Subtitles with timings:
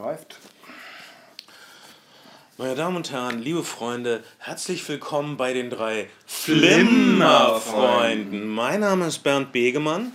[0.00, 0.36] Läuft.
[2.56, 8.48] Meine Damen und Herren, liebe Freunde, herzlich willkommen bei den drei Flimmerfreunden.
[8.48, 10.14] Mein Name ist Bernd Begemann.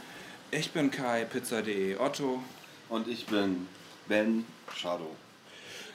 [0.49, 2.41] Ich bin Kai, Pizza.de Otto.
[2.89, 3.67] Und ich bin
[4.07, 4.43] Ben
[4.75, 5.15] Shadow.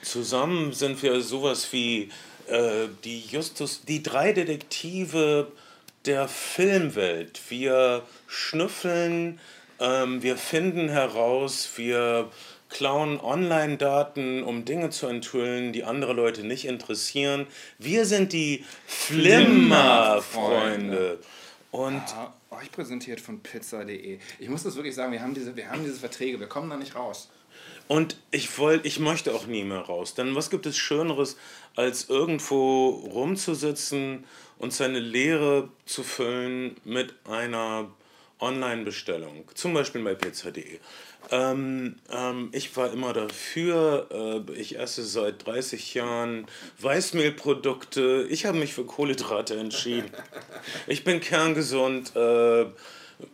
[0.03, 2.13] Zusammen sind wir sowas wie
[2.47, 5.51] äh, die Justus, die drei Detektive
[6.07, 7.41] der Filmwelt.
[7.49, 9.41] Wir schnüffeln,
[9.81, 12.31] ähm, wir finden heraus, wir
[12.71, 17.47] klauen Online-Daten, um Dinge zu enthüllen, die andere Leute nicht interessieren.
[17.79, 21.21] Wir sind die Flimmer-Freunde.
[21.71, 24.19] Und Ja, euch präsentiert von Pizza.de.
[24.39, 26.77] Ich muss das wirklich sagen, wir haben, diese, wir haben diese Verträge, wir kommen da
[26.77, 27.31] nicht raus.
[27.89, 30.15] Und ich wollte, ich möchte auch nie mehr raus.
[30.15, 31.37] Denn was gibt es Schöneres,
[31.75, 34.25] als irgendwo rumzusitzen
[34.59, 37.91] und seine Leere zu füllen mit einer
[38.39, 39.51] Online-Bestellung?
[39.55, 40.79] Zum Beispiel bei pizza.de.
[41.31, 44.45] Ähm, ähm, ich war immer dafür.
[44.49, 46.47] Äh, ich esse seit 30 Jahren
[46.81, 48.27] Weißmehlprodukte.
[48.31, 50.11] Ich habe mich für Kohlenhydrate entschieden.
[50.87, 52.15] Ich bin kerngesund.
[52.17, 52.67] Äh,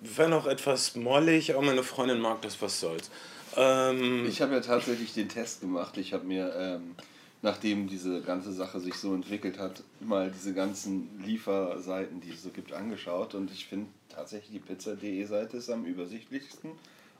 [0.01, 3.11] wenn auch etwas mollig, aber meine Freundin mag das, was soll's.
[3.57, 5.97] Ähm, Ich habe ja tatsächlich den Test gemacht.
[5.97, 6.95] Ich habe mir, ähm,
[7.43, 12.51] nachdem diese ganze Sache sich so entwickelt hat, mal diese ganzen Lieferseiten, die es so
[12.51, 13.35] gibt, angeschaut.
[13.35, 16.73] Und ich finde tatsächlich, die Pizza.de Seite ist am übersichtlichsten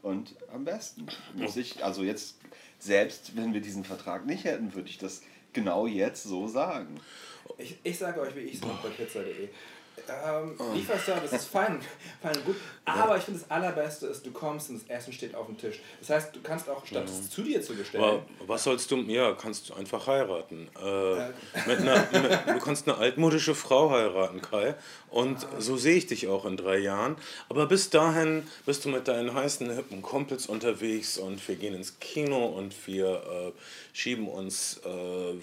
[0.07, 1.07] und am besten.
[1.35, 2.37] Muss ich, also jetzt,
[2.79, 7.01] selbst wenn wir diesen Vertrag nicht hätten, würde ich das genau jetzt so sagen.
[7.59, 9.49] Ich, ich sage euch, wie ich es mache bei Pizza.de.
[10.09, 11.81] Ähm, Lieferservice ist fein,
[12.23, 15.35] fein und gut, aber ich finde das Allerbeste ist, du kommst und das Essen steht
[15.35, 15.81] auf dem Tisch.
[16.01, 18.97] Das heißt, du kannst auch, statt es zu dir zu bestellen, Aber was sollst du?
[19.03, 20.69] Ja, kannst du einfach heiraten.
[20.81, 24.75] Äh, mit einer, mit, du kannst eine altmodische Frau heiraten, Kai.
[25.11, 27.17] Und so sehe ich dich auch in drei Jahren.
[27.49, 31.99] Aber bis dahin bist du mit deinen heißen, hippen Kumpels unterwegs und wir gehen ins
[32.01, 33.53] Kino und wir äh,
[33.93, 35.35] schieben uns äh,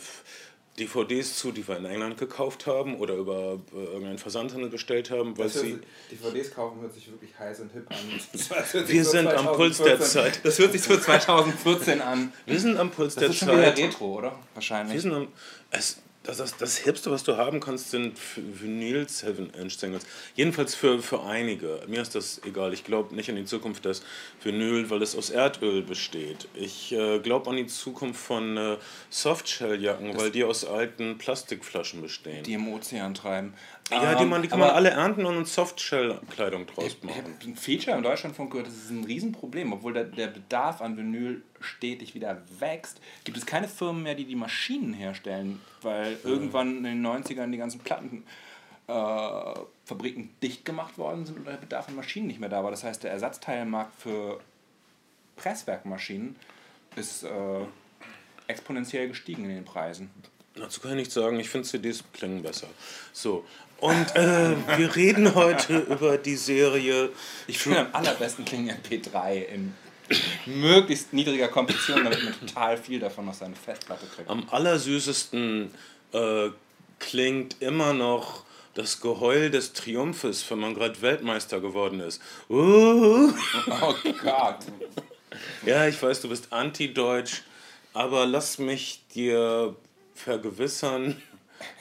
[0.79, 5.37] DVDs zu, die wir in England gekauft haben oder über äh, irgendeinen Versandhandel bestellt haben,
[5.37, 5.79] weil das sie.
[6.11, 7.97] DVDs kaufen hört sich wirklich heiß und hip an.
[8.31, 10.45] Das Wir sind am Puls der 2014 Zeit.
[10.45, 12.33] Das hört sich so 2014 an.
[12.45, 13.85] Wir sind am Puls Das der ist schon wieder Zeit.
[13.85, 14.39] Retro, oder?
[14.55, 14.93] Wahrscheinlich.
[14.95, 15.27] Wir sind am,
[15.69, 20.05] es, das, das, das Hipste, was du haben kannst, sind Vinyl 7-Inch-Singles.
[20.35, 21.81] Jedenfalls für, für einige.
[21.87, 22.73] Mir ist das egal.
[22.73, 24.03] Ich glaube nicht an die Zukunft des
[24.41, 26.47] Vinyl, weil es aus Erdöl besteht.
[26.53, 28.77] Ich äh, glaube an die Zukunft von äh,
[29.09, 32.43] Softshell-Jacken, weil die aus alten Plastikflaschen bestehen.
[32.43, 33.53] Die im Ozean treiben.
[33.91, 37.07] Ja, die, Ähm, man, die kann aber man alle ernten und Softshell-Kleidung draus Ich habe
[37.07, 37.37] machen.
[37.43, 39.73] ein Feature im Deutschlandfunk gehört, das ist ein Riesenproblem.
[39.73, 44.25] Obwohl der, der Bedarf an Vinyl stetig wieder wächst, gibt es keine Firmen mehr, die
[44.25, 48.23] die Maschinen herstellen, weil irgendwann in den 90ern die ganzen Plattenfabriken
[48.87, 52.71] äh, Fabriken dicht gemacht worden sind und der Bedarf an Maschinen nicht mehr da war.
[52.71, 54.39] Das heißt, der Ersatzteilmarkt für
[55.35, 56.35] Presswerkmaschinen
[56.95, 57.29] ist äh,
[58.47, 60.09] exponentiell gestiegen in den Preisen.
[60.55, 62.67] Dazu kann ich nichts sagen, ich finde CDs klingen besser.
[63.11, 63.43] So,
[63.79, 67.09] und äh, wir reden heute über die Serie.
[67.47, 69.73] Ich finde am allerbesten klingen MP3 in
[70.45, 74.29] möglichst niedriger Kompression, damit man total viel davon aus seiner Festplatte kriegt.
[74.29, 75.71] Am allersüßesten
[76.11, 76.49] äh,
[76.99, 78.43] klingt immer noch
[78.75, 82.21] das Geheul des Triumphes, wenn man gerade Weltmeister geworden ist.
[82.49, 83.31] Uh.
[83.81, 84.59] Oh Gott.
[85.65, 87.43] Ja, ich weiß, du bist anti-deutsch,
[87.93, 89.75] aber lass mich dir
[90.15, 91.21] vergewissern.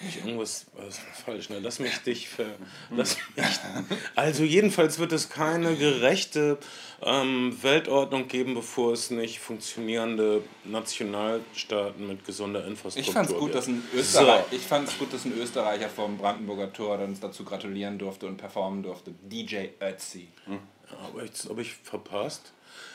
[0.04, 1.58] Nicht irgendwas was falsch, ne?
[1.60, 2.46] Lass mich dich ver.
[2.90, 3.44] Lass mich,
[4.14, 6.58] also, jedenfalls wird es keine gerechte
[7.02, 13.42] ähm, Weltordnung geben, bevor es nicht funktionierende Nationalstaaten mit gesunder Infrastruktur Ich fand es gut,
[13.44, 13.54] gibt.
[13.56, 17.98] dass ein Österreich, ich fand's gut, dass ein Österreicher vom Brandenburger Tor dann dazu gratulieren
[17.98, 19.12] durfte und performen durfte.
[19.22, 20.28] DJ Ötzi.
[20.88, 22.52] Aber ich, habe ich verpasst?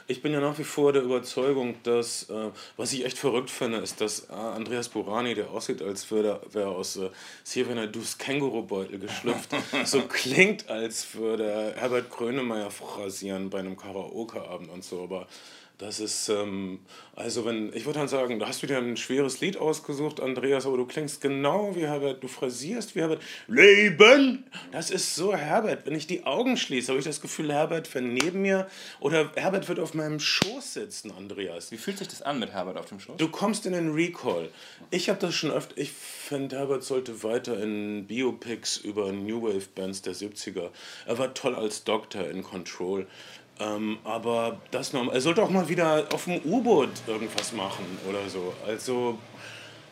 [0.10, 3.80] Ich bin ja nach wie vor der Überzeugung, dass, äh, was ich echt verrückt finde,
[3.80, 7.10] ist, dass äh, Andreas Burani, der aussieht, als würde er wäre aus äh,
[7.44, 9.50] Sirena Dus Kängurubeutel geschlüpft,
[9.84, 15.04] so klingt, als würde er Herbert Grönemeyer phrasieren bei einem Karaoke-Abend und so.
[15.04, 15.28] Aber
[15.78, 16.80] das ist, ähm,
[17.16, 20.66] also wenn, ich würde dann sagen, da hast du dir ein schweres Lied ausgesucht, Andreas,
[20.66, 23.22] aber du klingst genau wie Herbert, du phrasierst wie Herbert.
[23.48, 24.46] Leben!
[24.72, 25.86] Das ist so Herbert.
[25.86, 28.68] Wenn ich die Augen schließe, habe ich das Gefühl, Herbert wäre neben mir
[29.00, 31.72] oder Herbert wird auf meinem Schoß sitzen, Andreas.
[31.72, 33.18] Wie fühlt sich das an mit Herbert auf dem Schoß?
[33.18, 34.50] Du kommst in den Recall.
[34.90, 39.68] Ich habe das schon öfter, ich finde, Herbert sollte weiter in Biopics über New Wave
[39.76, 40.72] Bands der 70er.
[41.06, 43.06] Er war toll als Doktor in Control.
[43.60, 48.30] Ähm, aber das noch, er sollte auch mal wieder auf dem U-Boot irgendwas machen oder
[48.30, 48.54] so.
[48.66, 49.18] Also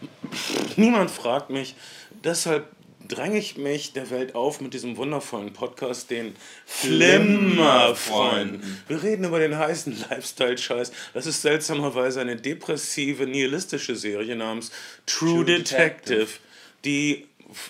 [0.76, 1.76] niemand fragt mich.
[2.24, 2.68] Deshalb
[3.08, 6.36] dränge ich mich der Welt auf mit diesem wundervollen Podcast, den
[6.66, 8.84] Flimmerfreunden.
[8.88, 10.92] Wir reden über den heißen Lifestyle-Scheiß.
[11.14, 14.72] Das ist seltsamerweise eine depressive, nihilistische Serie namens
[15.06, 16.40] True, True Detective, Detective,
[16.84, 17.26] die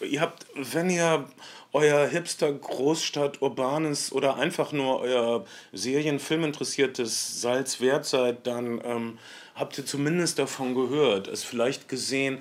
[0.10, 1.28] ihr habt, wenn ihr
[1.76, 9.20] euer Hipster Großstadt urbanes oder einfach nur euer Serienfilm interessiertes Salz wert seid, dann ähm,
[9.56, 12.40] habt ihr zumindest davon gehört, es vielleicht gesehen.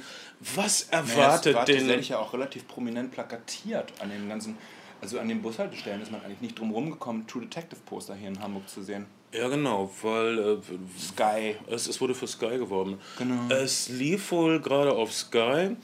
[0.55, 1.89] Was erwartet naja, den?
[1.89, 4.57] Das ist ja auch relativ prominent plakatiert an den ganzen,
[5.01, 8.41] also an den Bushaltestellen ist man eigentlich nicht drum rumgekommen, True Detective Poster hier in
[8.41, 9.07] Hamburg zu sehen.
[9.33, 10.57] Ja, genau, weil äh,
[10.97, 11.57] Sky.
[11.67, 13.01] Es, es wurde für Sky geworben.
[13.19, 13.53] Genau.
[13.53, 15.77] Es lief wohl gerade auf Sky.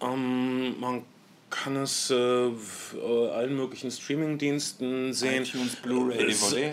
[0.00, 1.02] Ähm, man
[1.62, 5.44] kann es äh, allen möglichen Streamingdiensten sehen.
[5.44, 6.72] iTunes, Blu-ray, DVD.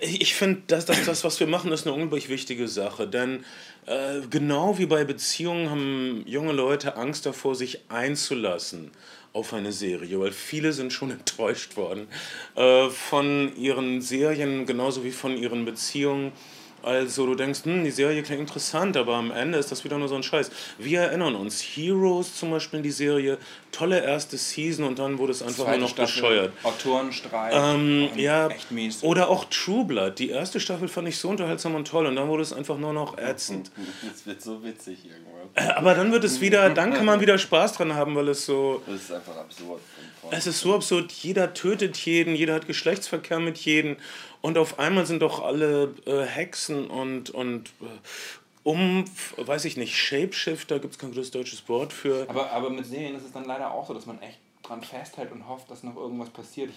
[0.00, 3.06] Ich finde, dass das, das, was wir machen, ist eine unglaublich wichtige Sache.
[3.06, 3.44] Denn
[3.86, 8.90] äh, genau wie bei Beziehungen haben junge Leute Angst davor, sich einzulassen
[9.32, 12.08] auf eine Serie, weil viele sind schon enttäuscht worden
[12.56, 16.32] äh, von ihren Serien, genauso wie von ihren Beziehungen.
[16.82, 20.08] Also du denkst, hm, die Serie klingt interessant, aber am Ende ist das wieder nur
[20.08, 20.50] so ein Scheiß.
[20.78, 23.38] Wir erinnern uns, Heroes zum Beispiel, die Serie,
[23.70, 26.52] tolle erste Season und dann wurde es einfach Zweite nur noch Staffel, bescheuert.
[26.62, 27.52] Autorenstreit.
[27.54, 29.02] Ähm, ja, echt mies.
[29.02, 30.18] Oder auch True Blood.
[30.18, 32.92] Die erste Staffel fand ich so unterhaltsam und toll und dann wurde es einfach nur
[32.92, 33.70] noch ätzend.
[34.14, 35.32] Es wird so witzig irgendwann.
[35.54, 38.44] Äh, aber dann wird es wieder, dann kann man wieder Spaß dran haben, weil es
[38.44, 38.82] so...
[38.86, 39.80] Das ist einfach absurd.
[40.30, 43.96] Es ist so absurd, jeder tötet jeden, jeder hat Geschlechtsverkehr mit jedem
[44.42, 47.86] und auf einmal sind doch alle äh, Hexen und, und äh,
[48.64, 49.04] um,
[49.36, 52.26] weiß ich nicht, Shapeshifter, gibt es kein gutes deutsches Wort für.
[52.28, 55.32] Aber, aber mit Serien ist es dann leider auch so, dass man echt dran festhält
[55.32, 56.70] und hofft, dass noch irgendwas passiert.
[56.70, 56.76] Ich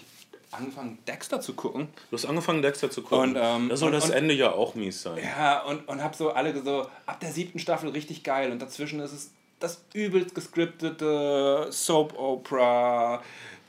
[0.52, 1.88] habe angefangen, Dexter zu gucken.
[2.10, 3.30] Du hast angefangen, Dexter zu gucken.
[3.30, 5.18] Und, ähm, da soll und, das und, Ende ja auch mies sein.
[5.22, 9.00] Ja, und, und habe so alle so, ab der siebten Staffel richtig geil und dazwischen
[9.00, 13.22] ist es das übelst gescriptete Soap-Opera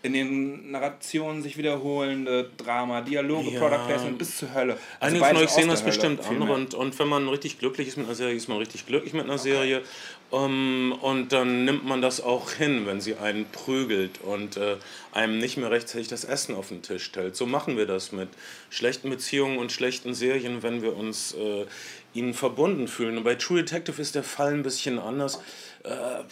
[0.07, 3.59] in den Narrationen sich wiederholende Drama, Dialoge, ja.
[3.59, 4.77] Product Placement bis zur Hölle.
[5.00, 7.98] Also Einige von euch sehen das bestimmt an und, und wenn man richtig glücklich ist
[7.98, 9.51] mit einer Serie, ist man richtig glücklich mit einer okay.
[9.51, 9.81] Serie.
[10.30, 14.75] Um, und dann nimmt man das auch hin, wenn sie einen prügelt und äh,
[15.13, 17.38] einem nicht mehr rechtzeitig das Essen auf den Tisch stellt.
[17.38, 18.27] So machen wir das mit
[18.69, 21.65] schlechten Beziehungen und schlechten Serien, wenn wir uns äh,
[22.13, 23.18] ihnen verbunden fühlen.
[23.18, 25.39] Und bei True Detective ist der Fall ein bisschen anders.
[25.88, 26.24] Äh,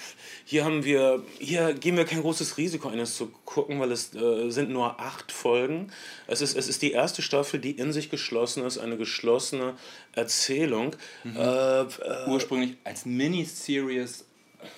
[0.43, 4.13] hier haben wir, hier gehen wir kein großes Risiko ein, es zu gucken, weil es
[4.13, 5.91] äh, sind nur acht Folgen.
[6.27, 9.75] Es ist, es ist die erste Staffel, die in sich geschlossen ist, eine geschlossene
[10.13, 10.95] Erzählung.
[11.23, 11.37] Mhm.
[11.37, 11.85] Äh, äh
[12.27, 14.25] Ursprünglich als Miniseries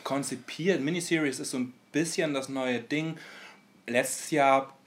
[0.03, 0.81] konzipiert.
[0.81, 3.18] Miniseries ist so ein bisschen das neue Ding.
[3.88, 4.77] Letztes Jahr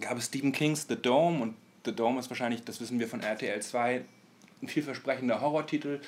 [0.00, 1.54] gab es Stephen Kings The Dome und
[1.84, 4.04] The Dome ist wahrscheinlich, das wissen wir von RTL 2,
[4.62, 6.00] ein vielversprechender Horrortitel.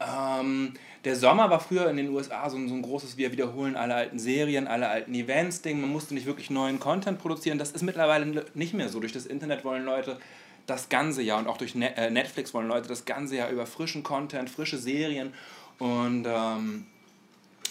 [0.00, 3.76] Ähm, der Sommer war früher in den USA so ein, so ein großes, wir wiederholen
[3.76, 5.80] alle alten Serien, alle alten Events-Ding.
[5.80, 7.58] Man musste nicht wirklich neuen Content produzieren.
[7.58, 9.00] Das ist mittlerweile nicht mehr so.
[9.00, 10.18] Durch das Internet wollen Leute
[10.66, 14.02] das ganze Jahr und auch durch äh, Netflix wollen Leute das ganze Jahr über frischen
[14.02, 15.32] Content, frische Serien.
[15.78, 16.86] Und ähm,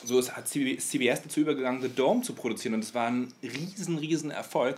[0.06, 2.76] so ist, hat CBS dazu übergegangen, The Dome zu produzieren.
[2.76, 4.78] Und es war ein riesen, riesen Erfolg.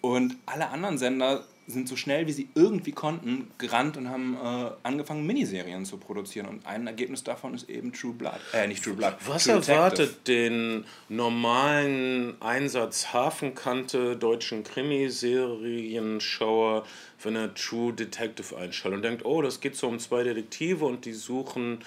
[0.00, 4.70] Und alle anderen Sender sind so schnell wie sie irgendwie konnten gerannt und haben äh,
[4.82, 8.40] angefangen Miniserien zu produzieren und ein Ergebnis davon ist eben True Blood.
[8.52, 9.14] Äh, nicht True Blood.
[9.26, 16.84] Was True erwartet den normalen Einsatz Hafenkante deutschen Krimiserienschauer,
[17.22, 21.04] wenn er True Detective einschaltet und denkt, oh, das geht so um zwei Detektive und
[21.04, 21.78] die suchen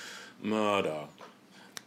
[0.41, 1.09] Mörder.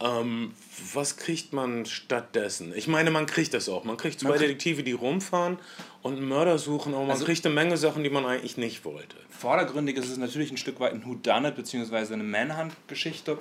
[0.01, 0.53] Ähm,
[0.93, 2.73] was kriegt man stattdessen?
[2.73, 3.83] Ich meine, man kriegt das auch.
[3.83, 5.59] Man kriegt zwei man Detektive, die rumfahren
[6.01, 9.17] und Mörder suchen, aber man also, kriegt eine Menge Sachen, die man eigentlich nicht wollte.
[9.29, 12.13] Vordergründig ist es natürlich ein Stück weit ein Whodunit bzw.
[12.13, 13.37] eine Manhunt-Geschichte.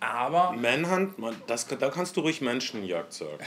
[0.00, 0.52] Aber.
[0.52, 3.44] Manhunt, man, das, da kannst du ruhig Menschenjagd sagen.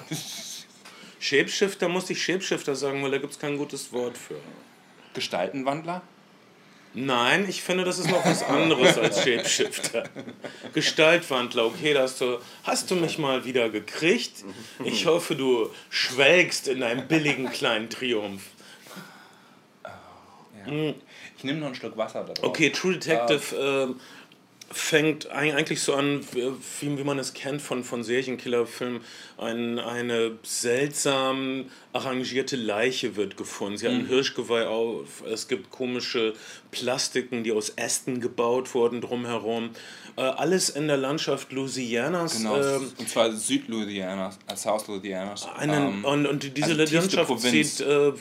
[1.20, 4.36] Shapeshifter muss ich Shapeshifter sagen, weil da gibt es kein gutes Wort für.
[5.14, 6.02] Gestaltenwandler?
[6.94, 10.04] Nein, ich finde, das ist noch was anderes als Shapeshifter.
[10.74, 14.44] Gestaltwandler, okay, da hast du, hast du mich mal wieder gekriegt.
[14.84, 18.42] Ich hoffe, du schwelgst in einem billigen kleinen Triumph.
[19.84, 19.88] Oh,
[20.70, 20.94] ja.
[21.38, 22.46] Ich nehme noch einen Schluck Wasser da drauf.
[22.46, 23.94] Okay, True Detective uh,
[24.72, 29.00] fängt eigentlich so an, wie, wie man es kennt von, von Serienkillerfilmen.
[29.38, 33.78] Ein, eine seltsam arrangierte Leiche wird gefunden.
[33.78, 33.90] Sie mhm.
[33.90, 34.08] hat ein mhm.
[34.08, 35.22] Hirschgeweih auf.
[35.30, 36.34] Es gibt komische
[36.70, 39.70] Plastiken, die aus Ästen gebaut wurden drumherum.
[40.16, 42.38] Äh, alles in der Landschaft Louisianas.
[42.38, 45.46] Genau, ähm, und zwar Süd-Louisianas, äh, South Louisianas.
[45.56, 47.80] Einen, ähm, und, und diese also Landschaft sieht...
[47.80, 48.12] Äh,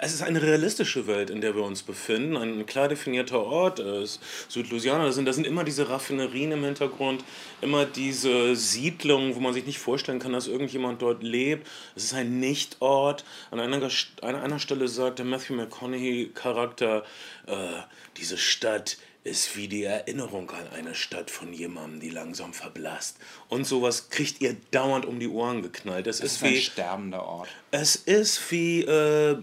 [0.00, 2.36] es ist eine realistische Welt, in der wir uns befinden.
[2.36, 4.04] Ein klar definierter Ort, äh,
[4.48, 7.24] Südlouisiana, da sind, da sind immer diese Raffinerien im Hintergrund,
[7.60, 11.66] immer diese Siedlungen, wo man sich nicht vorstellen kann, dass irgendjemand dort lebt.
[11.96, 13.24] Es ist ein Nichtort.
[13.50, 13.88] An einer,
[14.22, 17.04] an einer Stelle sagt der Matthew McConaughey-Charakter,
[17.46, 17.54] äh,
[18.16, 23.18] diese Stadt ist wie die Erinnerung an eine Stadt von jemandem, die langsam verblasst.
[23.48, 26.08] Und sowas kriegt ihr dauernd um die Ohren geknallt.
[26.08, 27.48] Es, es ist, ist wie, ein sterbender Ort.
[27.70, 29.36] Es ist wie äh,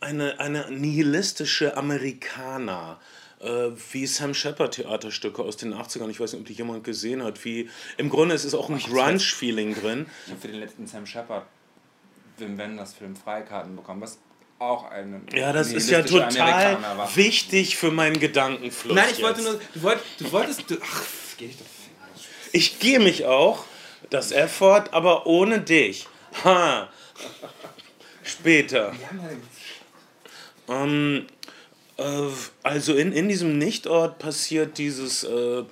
[0.00, 2.98] eine, eine nihilistische Amerikaner.
[3.40, 7.22] Äh, wie Sam Shepard Theaterstücke aus den 80ern, ich weiß nicht, ob die jemand gesehen
[7.22, 10.06] hat, wie im Grunde ist es auch ein Grunge-Feeling drin.
[10.26, 11.46] Ich habe für den letzten Sam Shepard
[12.38, 14.18] Wim Wenders Film Freikarten bekommen, was
[14.58, 15.20] auch eine.
[15.32, 16.78] Ja, das ist ja total
[17.14, 18.94] wichtig für meinen Gedankenfluss.
[18.94, 19.60] Nein, ich wollte nur.
[19.72, 20.06] Du wolltest.
[20.18, 21.04] Du wolltest du, ach,
[21.36, 21.66] geh ich doch.
[22.52, 23.64] Ich gehe mich auch,
[24.10, 26.08] das Effort, aber ohne dich.
[26.44, 26.88] Ha.
[28.22, 28.92] Später.
[30.68, 31.26] Ähm,
[31.96, 32.02] äh,
[32.62, 35.24] also in, in diesem Nichtort passiert dieses.
[35.24, 35.64] Äh,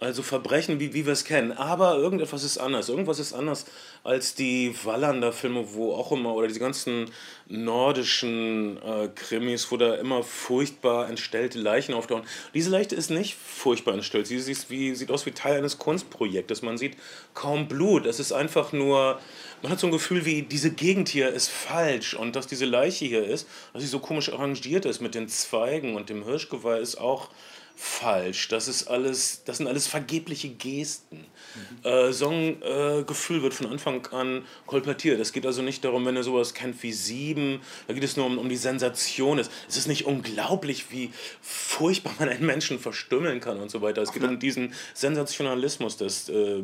[0.00, 1.52] also Verbrechen, wie, wie wir es kennen.
[1.52, 2.88] Aber irgendetwas ist anders.
[2.88, 3.64] Irgendwas ist anders
[4.04, 7.10] als die Wallander-Filme, wo auch immer, oder die ganzen
[7.48, 12.24] nordischen äh, Krimis, wo da immer furchtbar entstellte Leichen auftauchen.
[12.52, 14.26] Diese Leiche ist nicht furchtbar entstellt.
[14.26, 16.60] Sie sieht, wie, sieht aus wie Teil eines Kunstprojektes.
[16.60, 16.98] Man sieht
[17.32, 18.04] kaum Blut.
[18.04, 19.18] Es ist einfach nur,
[19.62, 23.06] man hat so ein Gefühl wie, diese Gegend hier ist falsch und dass diese Leiche
[23.06, 26.96] hier ist, dass sie so komisch arrangiert ist mit den Zweigen und dem Hirschgeweih ist
[26.96, 27.30] auch
[27.76, 28.48] falsch.
[28.48, 31.18] Das ist alles, das sind alles vergebliche Gesten.
[31.18, 31.88] Mhm.
[31.88, 35.20] Äh, so ein äh, wird von Anfang an kolportiert.
[35.20, 38.26] Es geht also nicht darum, wenn ihr sowas kennt wie Sieben, da geht es nur
[38.26, 39.38] um, um die Sensation.
[39.38, 44.02] Es, es ist nicht unglaublich, wie furchtbar man einen Menschen verstümmeln kann und so weiter.
[44.02, 46.62] Es geht um diesen Sensationalismus des, äh,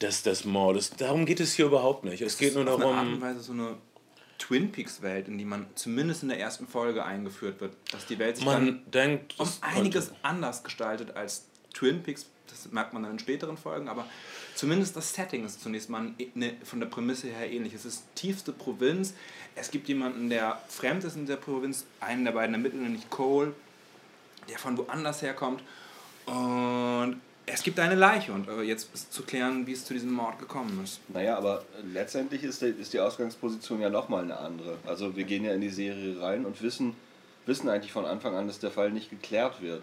[0.00, 0.90] des, des Mordes.
[0.96, 2.22] Darum geht es hier überhaupt nicht.
[2.22, 3.20] Es geht nur darum.
[4.38, 8.18] Twin Peaks Welt, in die man zumindest in der ersten Folge eingeführt wird, dass die
[8.18, 12.26] Welt sich man dann denkt, um einiges anders gestaltet als Twin Peaks.
[12.48, 14.06] Das merkt man dann in späteren Folgen, aber
[14.54, 17.74] zumindest das Setting ist zunächst mal eine, von der Prämisse her ähnlich.
[17.74, 19.14] Es ist tiefste Provinz.
[19.56, 23.54] Es gibt jemanden, der fremd ist in der Provinz, einen der beiden ermittelt, nämlich Cole,
[24.48, 25.62] der von woanders herkommt.
[26.26, 30.12] Und es gibt eine Leiche und äh, jetzt ist zu klären, wie es zu diesem
[30.12, 31.00] Mord gekommen ist.
[31.08, 34.78] Naja, aber letztendlich ist die, ist die Ausgangsposition ja nochmal eine andere.
[34.86, 36.96] Also wir gehen ja in die Serie rein und wissen,
[37.46, 39.82] wissen eigentlich von Anfang an, dass der Fall nicht geklärt wird.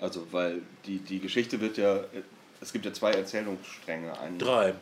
[0.00, 2.00] Also weil die, die Geschichte wird ja,
[2.60, 4.18] es gibt ja zwei Erzählungsstränge.
[4.18, 4.74] Einen Drei.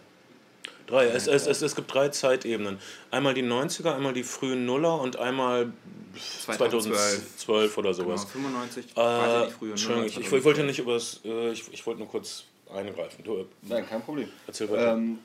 [0.87, 1.07] Drei.
[1.07, 2.79] Es, es, es, es gibt drei Zeitebenen.
[3.11, 5.73] Einmal die 90er, einmal die frühen Nuller und einmal
[6.15, 8.27] 2012, 2012 oder sowas.
[8.33, 10.07] Genau, 95 äh, die frühe Nuller.
[10.07, 13.25] Ich, ich, ich, wollte nicht über das, äh, ich, ich wollte nur kurz eingreifen.
[13.25, 14.29] Du, äh, Nein, kein Problem.
[14.47, 14.93] Erzähl weiter.
[14.93, 15.19] Ähm,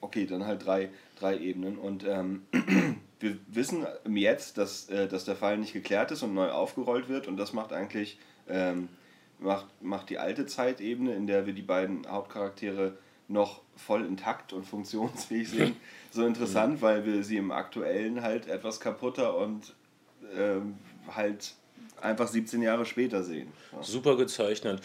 [0.00, 1.78] okay, dann halt drei, drei Ebenen.
[1.78, 2.42] Und ähm,
[3.20, 7.28] wir wissen jetzt, dass, äh, dass der Fall nicht geklärt ist und neu aufgerollt wird.
[7.28, 8.88] Und das macht eigentlich ähm,
[9.38, 12.96] macht, macht die alte Zeitebene, in der wir die beiden Hauptcharaktere
[13.28, 15.76] noch voll intakt und funktionsfähig sind,
[16.10, 19.74] so interessant, weil wir sie im aktuellen halt etwas kaputter und
[20.36, 20.76] ähm,
[21.14, 21.54] halt
[22.00, 23.52] einfach 17 Jahre später sehen.
[23.72, 23.82] Ja.
[23.82, 24.82] Super gezeichnet.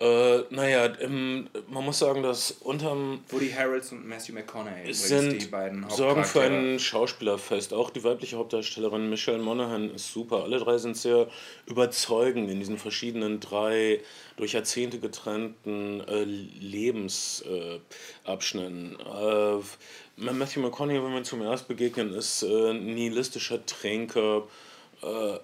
[0.00, 3.20] Äh, naja, im, man muss sagen, dass unterm.
[3.28, 7.74] Woody Harrelson und Matthew McConaughey sind die beiden sorgen für ein Schauspielerfest.
[7.74, 10.44] Auch die weibliche Hauptdarstellerin Michelle Monaghan ist super.
[10.44, 11.28] Alle drei sind sehr
[11.66, 14.00] überzeugend in diesen verschiedenen drei
[14.38, 18.96] durch Jahrzehnte getrennten äh, Lebensabschnitten.
[19.00, 19.56] Äh,
[20.16, 24.42] Matthew McConaughey, wenn wir zum ersten begegnen, ist äh, nihilistischer Trinker äh,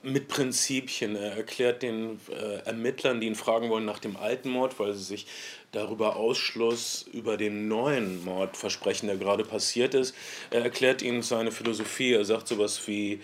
[0.03, 1.17] mit Prinzipien.
[1.17, 5.03] Er erklärt den äh, Ermittlern, die ihn fragen wollen nach dem alten Mord, weil sie
[5.03, 5.27] sich
[5.73, 10.15] darüber Ausschluss über den neuen Mord versprechen, der gerade passiert ist.
[10.51, 12.13] Er erklärt ihnen seine Philosophie.
[12.13, 13.21] Er sagt sowas wie,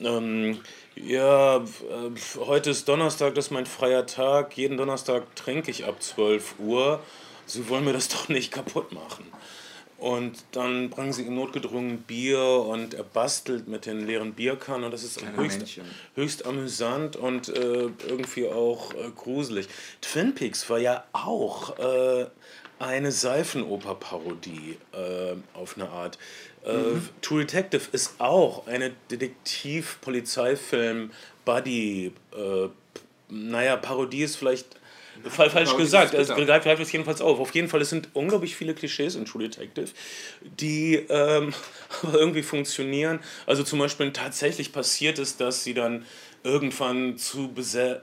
[0.00, 0.60] ähm,
[0.94, 1.60] ja, äh,
[2.38, 4.56] heute ist Donnerstag, das ist mein freier Tag.
[4.56, 7.00] Jeden Donnerstag trinke ich ab 12 Uhr.
[7.46, 9.24] Sie wollen mir das doch nicht kaputt machen.
[10.02, 14.90] Und dann bringen sie ihm notgedrungen Bier und er bastelt mit den leeren Bierkannen und
[14.90, 15.80] das ist höchst,
[16.16, 19.68] höchst amüsant und äh, irgendwie auch äh, gruselig.
[20.00, 22.26] Twin Peaks war ja auch äh,
[22.80, 26.18] eine Seifenoper-Parodie äh, auf eine Art.
[26.64, 27.08] Äh, mhm.
[27.20, 32.06] True Detective ist auch eine Detektiv-Polizeifilm-Buddy.
[32.06, 32.12] Äh,
[33.28, 34.81] naja, Parodie ist vielleicht
[35.28, 36.14] Fall, falsch gesagt.
[36.14, 37.38] Es also, greift es jedenfalls auf.
[37.38, 39.90] Auf jeden Fall, es sind unglaublich viele Klischees in True Detective,
[40.42, 41.52] die ähm,
[42.12, 43.20] irgendwie funktionieren.
[43.46, 46.04] Also zum Beispiel tatsächlich passiert ist, dass sie dann
[46.44, 47.52] irgendwann zu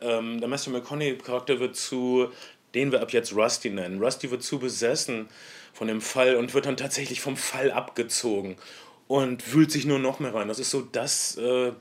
[0.01, 2.29] ähm, der Matthew McConaughey-Charakter wird zu,
[2.73, 4.01] den wir ab jetzt Rusty nennen.
[4.01, 5.27] Rusty wird zu besessen
[5.73, 8.55] von dem Fall und wird dann tatsächlich vom Fall abgezogen
[9.07, 10.47] und wühlt sich nur noch mehr rein.
[10.47, 11.71] Das ist so das äh,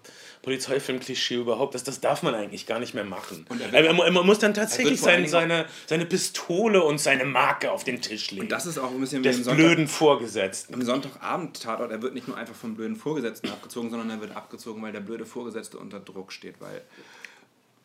[0.49, 1.75] Polizeifilm-Klischee überhaupt.
[1.75, 3.45] Das, das darf man eigentlich gar nicht mehr machen.
[3.51, 7.85] Er, wird, er, man muss dann tatsächlich sein, seine, seine Pistole und seine Marke auf
[7.85, 8.45] den Tisch legen.
[8.45, 10.73] Und das ist auch ein bisschen wie Des blöden Vorgesetzten.
[10.73, 14.81] Im Sonntagabend-Tatort, er wird nicht nur einfach vom blöden Vorgesetzten abgezogen, sondern er wird abgezogen,
[14.81, 16.81] weil der blöde Vorgesetzte unter Druck steht, weil,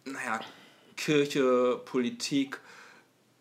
[0.05, 0.39] naja,
[0.95, 2.61] Kirche, Politik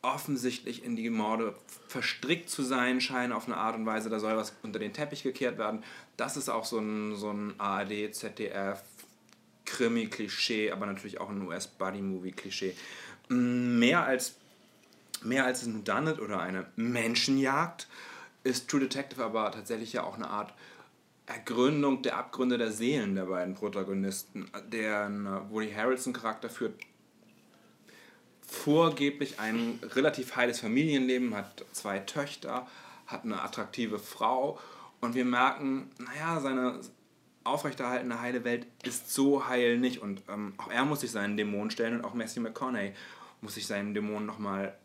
[0.02, 1.54] offensichtlich in die Morde
[1.86, 5.22] verstrickt zu sein scheinen auf eine Art und Weise, da soll was unter den Teppich
[5.22, 5.84] gekehrt werden.
[6.16, 8.82] Das ist auch so ein, so ein ARD, ZDF,
[9.72, 12.74] Krimi-Klischee, aber natürlich auch ein US-Buddy-Movie-Klischee.
[13.28, 14.36] Mehr als,
[15.22, 17.88] mehr als ein Whodunit oder eine Menschenjagd
[18.44, 20.52] ist True Detective aber tatsächlich ja auch eine Art
[21.26, 24.50] Ergründung der Abgründe der Seelen der beiden Protagonisten.
[24.68, 25.08] Der
[25.48, 26.74] Woody Harrelson-Charakter führt
[28.46, 32.66] vorgeblich ein relativ heiles Familienleben, hat zwei Töchter,
[33.06, 34.58] hat eine attraktive Frau
[35.00, 36.80] und wir merken, naja, seine
[37.44, 41.70] aufrechterhaltene heile Welt ist so heil nicht und ähm, auch er muss sich seinen Dämonen
[41.70, 42.92] stellen und auch Matthew McConaughey
[43.40, 44.76] muss sich seinen Dämonen nochmal,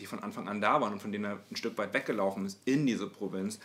[0.00, 2.60] die von Anfang an da waren und von denen er ein Stück weit weggelaufen ist,
[2.64, 3.60] in diese Provinz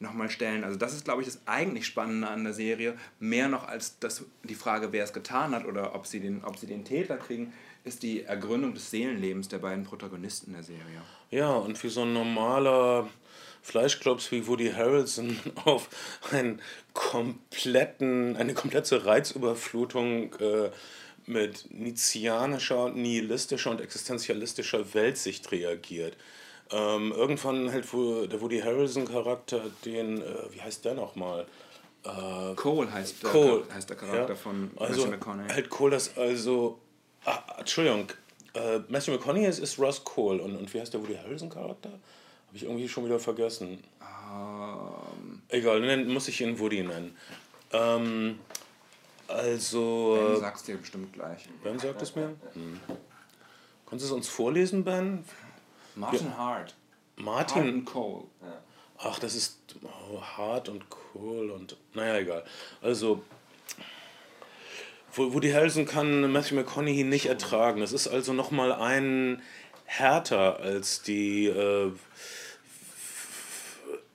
[0.00, 0.64] nochmal stellen.
[0.64, 4.24] Also das ist, glaube ich, das eigentlich Spannende an der Serie, mehr noch als das,
[4.44, 7.52] die Frage, wer es getan hat oder ob sie den, ob sie den Täter kriegen,
[7.84, 11.02] ist die Ergründung des Seelenlebens der beiden Protagonisten der Serie.
[11.30, 13.08] Ja, und wie so ein normaler
[13.68, 15.88] Fleischklops wie Woody Harrelson auf
[16.30, 16.60] einen
[16.94, 20.70] kompletten, eine komplette Reizüberflutung äh,
[21.26, 26.16] mit nizianischer, nihilistischer und existenzialistischer Weltsicht reagiert.
[26.70, 31.46] Ähm, irgendwann hält der Woody Harrelson-Charakter den, äh, wie heißt der nochmal?
[32.04, 33.64] Äh, Cole heißt der, Cole.
[33.72, 34.34] heißt der Charakter ja.
[34.34, 35.52] von also, Matthew McConaughey.
[35.52, 36.78] Hält Cole das also
[37.24, 38.06] Ah, Entschuldigung.
[38.54, 40.40] Äh, Matthew McConaughey ist, ist Ross Cole.
[40.42, 41.90] Und, und wie heißt der Woody Harrelson-Charakter?
[42.48, 43.82] Habe ich irgendwie schon wieder vergessen.
[44.00, 44.08] Um.
[44.30, 45.42] Ähm.
[45.48, 47.16] Egal, dann muss ich ihn Woody nennen.
[47.72, 48.38] Ähm,
[49.28, 50.18] also.
[50.18, 51.48] Ben äh, sagst dir bestimmt gleich.
[51.62, 52.34] Ben sagt es mir?
[52.54, 52.80] Hm.
[53.88, 55.24] Kannst du es uns vorlesen, Ben?
[55.94, 56.36] Martin ja.
[56.36, 56.74] Hart.
[57.16, 57.62] Martin.
[57.64, 58.24] Hart und Cole.
[58.42, 58.62] Ja.
[58.98, 61.76] Ach, das ist oh, Hart und Cole und.
[61.94, 62.44] Naja, egal.
[62.82, 63.22] Also,
[65.14, 67.80] Woody Harrelson kann Matthew McConaughey nicht ertragen.
[67.80, 69.42] Das ist also nochmal ein
[69.84, 71.92] härter als die, äh,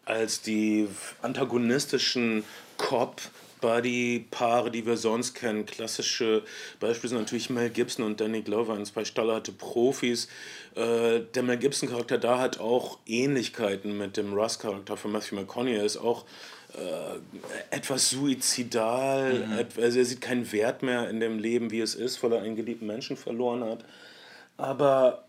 [0.06, 0.88] als die
[1.22, 2.44] antagonistischen
[2.78, 3.22] Cop
[3.64, 5.66] Buddy-Paare, die wir sonst kennen.
[5.66, 6.44] Klassische
[6.82, 10.28] Beispiele sind natürlich Mel Gibson und Danny Glover, zwei stahlharte Profis.
[10.76, 15.78] Äh, der Mel Gibson-Charakter da hat auch Ähnlichkeiten mit dem Russ-Charakter von Matthew McConaughey.
[15.78, 16.26] Er ist auch
[16.74, 19.82] äh, etwas suizidal, mhm.
[19.82, 22.58] also er sieht keinen Wert mehr in dem Leben, wie es ist, weil er einen
[22.58, 23.86] geliebten Menschen verloren hat.
[24.58, 25.24] Aber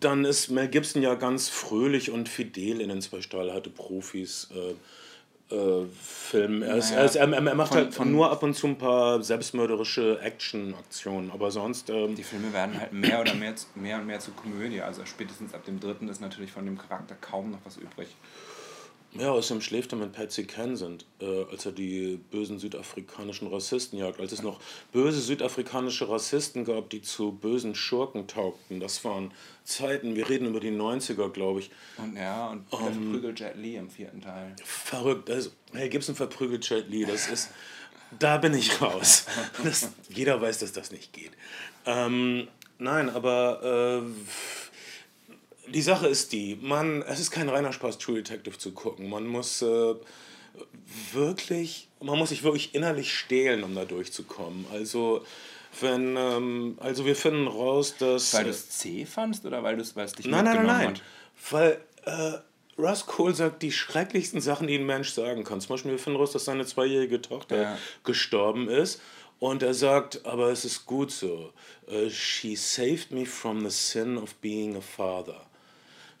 [0.00, 4.48] dann ist Mel Gibson ja ganz fröhlich und fidel in den zwei stahlharte Profis.
[4.54, 4.74] Äh,
[5.50, 6.62] äh, Film.
[6.62, 8.68] Er, ist, naja, er, ist, er, er, macht von, halt von nur ab und zu
[8.68, 11.90] ein paar selbstmörderische Action-Aktionen, aber sonst.
[11.90, 14.80] Ähm, die Filme werden halt mehr oder mehr, mehr und mehr zur Komödie.
[14.80, 18.08] Also spätestens ab dem dritten ist natürlich von dem Charakter kaum noch was übrig.
[19.14, 24.20] Ja, außerdem schläft er mit Patsy Kensint, äh, als er die bösen südafrikanischen Rassisten jagt.
[24.20, 24.60] Als es noch
[24.92, 28.78] böse südafrikanische Rassisten gab, die zu bösen Schurken taugten.
[28.78, 29.32] Das waren
[29.64, 31.70] Zeiten, wir reden über die 90er, glaube ich.
[31.96, 34.54] Und ja, und um, ähm, verprügelt Jet Li im vierten Teil.
[34.64, 35.28] Verrückt.
[35.28, 37.50] Also, hey, Gibson verprügelt Jet Li, das ist.
[38.18, 39.26] da bin ich raus.
[39.64, 41.32] Das, jeder weiß, dass das nicht geht.
[41.84, 42.46] Ähm,
[42.78, 44.04] nein, aber.
[44.04, 44.10] Äh,
[45.70, 49.08] die Sache ist die, man, es ist kein reiner Spaß, True Detective zu gucken.
[49.08, 49.94] Man muss äh,
[51.12, 54.66] wirklich, man muss sich wirklich innerlich stehlen, um da durchzukommen.
[54.72, 55.24] Also,
[55.80, 58.34] wenn, ähm, also wir finden raus, dass.
[58.34, 60.88] Weil du es C fandst oder weil, weil es dich nein, nein, nein, nein.
[60.88, 61.02] Hat?
[61.50, 62.32] Weil äh,
[62.80, 65.60] Russ Cole sagt die schrecklichsten Sachen, die ein Mensch sagen kann.
[65.60, 67.78] Zum Beispiel, wir finden raus, dass seine zweijährige Tochter ja.
[68.04, 69.00] gestorben ist.
[69.38, 71.52] Und er sagt, aber es ist gut so.
[71.88, 75.40] Uh, she saved me from the sin of being a father.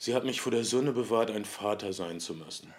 [0.00, 2.72] Sie hat mich vor der Sünde bewahrt, ein Vater sein zu müssen.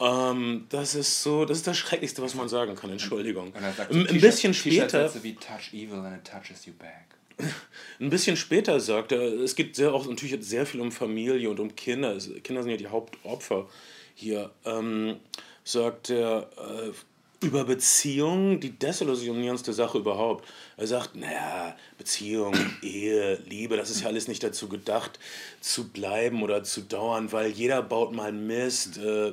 [0.00, 2.90] Ähm, das ist so, das ist das Schrecklichste, was man sagen kann.
[2.90, 3.54] Entschuldigung.
[3.54, 5.08] Ein, ein bisschen später.
[5.22, 7.06] Wie touch evil and it touches you back.
[8.00, 11.60] Ein bisschen später sagt er, es geht sehr auch natürlich sehr viel um Familie und
[11.60, 12.18] um Kinder.
[12.42, 13.68] Kinder sind ja die Hauptopfer
[14.14, 14.50] hier.
[14.64, 15.20] Ähm,
[15.62, 16.92] sagt er, äh,
[17.40, 20.46] über Beziehungen die desillusionierendste Sache überhaupt.
[20.76, 25.18] Er sagt, naja, Beziehung, Ehe, Liebe, das ist ja alles nicht dazu gedacht,
[25.60, 29.32] zu bleiben oder zu dauern, weil jeder baut mal Mist, äh,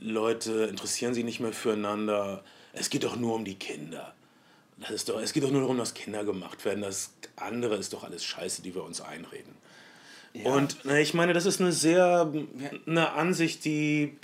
[0.00, 2.42] Leute interessieren sich nicht mehr füreinander.
[2.72, 4.14] Es geht doch nur um die Kinder.
[4.78, 6.80] Das ist doch, es geht doch nur darum, dass Kinder gemacht werden.
[6.80, 9.54] Das andere ist doch alles Scheiße, die wir uns einreden.
[10.32, 10.50] Ja.
[10.52, 12.32] Und na, ich meine, das ist eine sehr,
[12.86, 14.16] eine Ansicht, die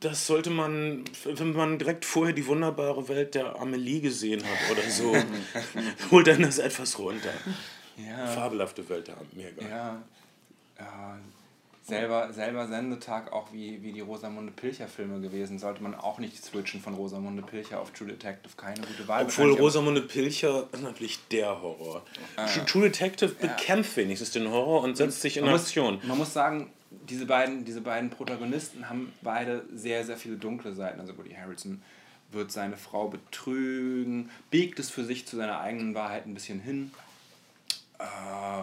[0.00, 4.88] das sollte man, wenn man direkt vorher die wunderbare Welt der Amelie gesehen hat oder
[4.88, 5.16] so,
[6.10, 7.32] holt dann das etwas runter.
[7.96, 8.26] Ja.
[8.26, 9.52] Fabelhafte Welt der Amelie.
[9.60, 10.02] Ja.
[10.78, 11.18] ja.
[11.82, 16.82] Selber, selber Sendetag, auch wie, wie die Rosamunde Pilcher-Filme gewesen, sollte man auch nicht switchen
[16.82, 18.52] von Rosamunde Pilcher auf True Detective.
[18.58, 19.24] Keine gute Wahl.
[19.24, 22.02] Obwohl Rosamunde Pilcher natürlich der Horror.
[22.36, 22.46] Ah.
[22.66, 23.48] True Detective ja.
[23.48, 25.98] bekämpft wenigstens den Horror und setzt sich in man Aktion.
[26.02, 26.70] Man muss sagen,
[27.08, 31.00] diese beiden, diese beiden Protagonisten haben beide sehr, sehr viele dunkle Seiten.
[31.00, 31.82] Also Woody Harrelson
[32.30, 36.90] wird seine Frau betrügen, biegt es für sich zu seiner eigenen Wahrheit ein bisschen hin.
[38.00, 38.62] Uh,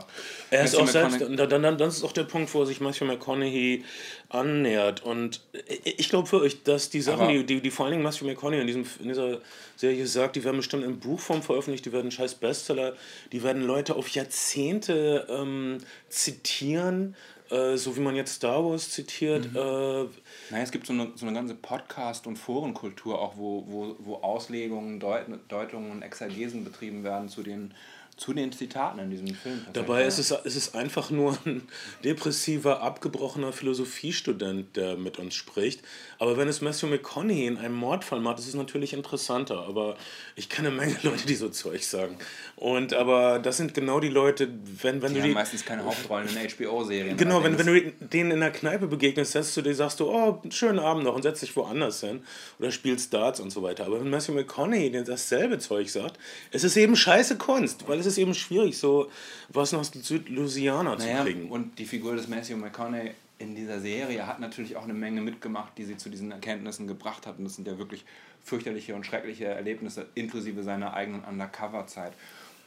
[0.49, 3.84] er ist auch selbst, dann, dann, das ist auch der Punkt, wo sich Matthew McConaughey
[4.29, 5.03] annähert.
[5.03, 5.41] Und
[5.84, 8.67] ich glaube wirklich, dass die Sachen, die, die, die vor allen Dingen Matthew McConaughey in,
[8.67, 9.41] diesem, in dieser
[9.75, 12.93] Serie sagt, die werden bestimmt in Buchform veröffentlicht, die werden scheiß Bestseller,
[13.34, 17.17] die werden Leute auf Jahrzehnte ähm, zitieren
[17.49, 19.51] äh, so wie man jetzt Star Wars zitiert.
[19.51, 19.58] Mhm.
[19.58, 20.03] Äh,
[20.51, 24.15] naja, es gibt so eine, so eine ganze Podcast- und Forenkultur auch, wo, wo, wo
[24.15, 27.73] Auslegungen, Deut Deutungen und Exegesen betrieben werden zu den
[28.17, 29.65] zu den Zitaten in diesem Film.
[29.73, 31.67] Dabei ist es, ist es einfach nur ein
[32.04, 35.82] depressiver, abgebrochener Philosophiestudent, der mit uns spricht.
[36.17, 39.67] Aber wenn es Matthew McConaughey in einem Mordfall macht, ist es natürlich interessanter.
[39.67, 39.97] Aber
[40.38, 42.17] ich kenne eine Menge Leute, die so Zeug sagen.
[42.56, 44.47] Und aber das sind genau die Leute,
[44.82, 45.34] wenn, wenn die du haben die.
[45.34, 47.17] meistens keine Hauptrollen in HBO-Serien.
[47.17, 50.41] Genau, wenn, wenn du denen in der Kneipe begegnest, setzt du dir, sagst du, oh,
[50.49, 52.21] schönen Abend noch und setzt dich woanders hin.
[52.60, 53.86] Oder spielst Darts und so weiter.
[53.86, 56.17] Aber wenn Matthew McConaughey dir dasselbe Zeug sagt,
[56.51, 59.09] es ist eben scheiße Kunst, weil es ist eben schwierig, so
[59.49, 61.49] was nach Südlouisiana naja, zu kriegen.
[61.49, 65.77] Und die Figur des Matthew McConaughey in dieser Serie hat natürlich auch eine Menge mitgemacht,
[65.77, 67.37] die sie zu diesen Erkenntnissen gebracht hat.
[67.37, 68.05] Und das sind ja wirklich
[68.43, 72.13] fürchterliche und schreckliche Erlebnisse, inklusive seiner eigenen Undercover-Zeit.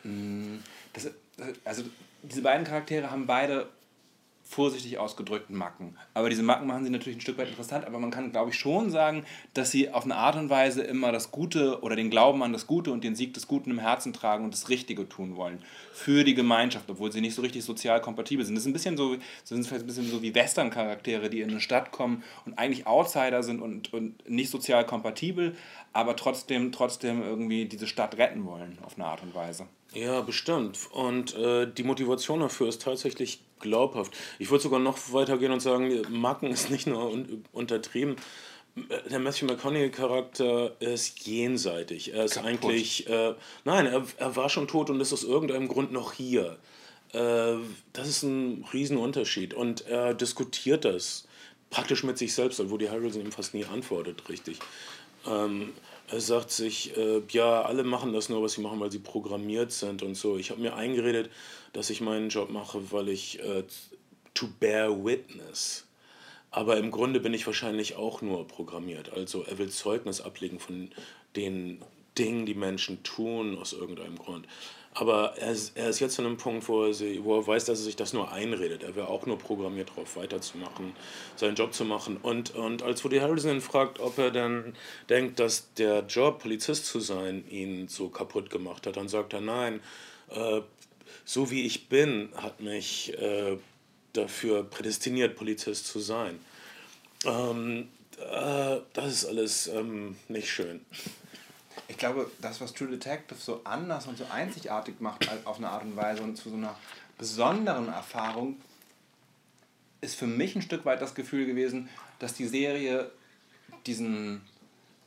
[0.05, 0.57] Mm,
[0.93, 1.11] das,
[1.65, 1.85] also
[2.23, 3.69] diese beiden Charaktere haben beide
[4.49, 5.95] vorsichtig ausgedrückten Macken.
[6.15, 8.59] Aber diese Macken machen sie natürlich ein Stück weit interessant, aber man kann, glaube ich,
[8.59, 12.43] schon sagen, dass sie auf eine Art und Weise immer das Gute oder den Glauben
[12.43, 15.37] an das Gute und den Sieg des Guten im Herzen tragen und das Richtige tun
[15.37, 15.63] wollen.
[15.93, 18.55] Für die Gemeinschaft, obwohl sie nicht so richtig sozial kompatibel sind.
[18.55, 21.61] Das ist ein bisschen so, sind vielleicht ein bisschen so wie Western-Charaktere, die in eine
[21.61, 25.57] Stadt kommen und eigentlich Outsider sind und, und nicht sozial kompatibel,
[25.93, 29.67] aber trotzdem, trotzdem irgendwie diese Stadt retten wollen, auf eine Art und Weise.
[29.99, 30.79] Ja, bestimmt.
[30.93, 34.13] Und äh, die Motivation dafür ist tatsächlich glaubhaft.
[34.39, 38.17] Ich würde sogar noch weitergehen und sagen, Macken ist nicht nur un untertrieben.
[39.11, 42.15] Der Matthew McConaughey-Charakter ist jenseitig.
[42.15, 42.49] Er ist Kaputt.
[42.49, 43.09] eigentlich.
[43.09, 43.35] Äh,
[43.65, 46.59] nein, er, er war schon tot und ist aus irgendeinem Grund noch hier.
[47.13, 47.55] Äh,
[47.93, 49.53] das ist ein Riesenunterschied.
[49.53, 51.27] Und er diskutiert das
[51.71, 54.59] praktisch mit sich selbst, obwohl die Harrelson ihm fast nie antwortet, richtig.
[55.27, 55.73] Ähm,
[56.11, 59.73] er sagt sich, äh, ja, alle machen das nur, was sie machen, weil sie programmiert
[59.73, 60.39] sind und so.
[60.39, 61.31] Ich habe mir eingeredet,
[61.73, 63.65] dass ich meinen Job mache, weil ich äh,
[64.35, 65.87] to bear witness.
[66.51, 69.13] Aber im Grunde bin ich wahrscheinlich auch nur programmiert.
[69.13, 70.91] Also er will Zeugnis ablegen von
[71.37, 71.83] den
[72.17, 74.47] Dingen, die Menschen tun, aus irgendeinem Grund.
[74.95, 77.67] Aber er ist, er ist jetzt an einem Punkt, wo er, sie, wo er weiß,
[77.67, 78.83] dass er sich das nur einredet.
[78.83, 80.95] Er wäre auch nur programmiert darauf, weiterzumachen,
[81.37, 82.17] seinen Job zu machen.
[82.17, 84.75] Und, und als Woody Harrelson ihn fragt, ob er dann
[85.09, 89.41] denkt, dass der Job, Polizist zu sein, ihn so kaputt gemacht hat, dann sagt er,
[89.41, 89.81] nein,
[90.31, 90.63] äh,
[91.25, 93.57] so wie ich bin, hat mich äh,
[94.15, 96.41] dafür prädestiniert, Polizist zu sein.
[97.25, 100.81] Ähm, äh, das ist alles ähm, nicht schön
[101.87, 105.85] ich glaube, das, was True Detective so anders und so einzigartig macht auf eine Art
[105.85, 106.75] und Weise und zu so einer
[107.17, 108.57] besonderen Erfahrung,
[110.01, 111.89] ist für mich ein Stück weit das Gefühl gewesen,
[112.19, 113.11] dass die Serie
[113.87, 114.43] diesen,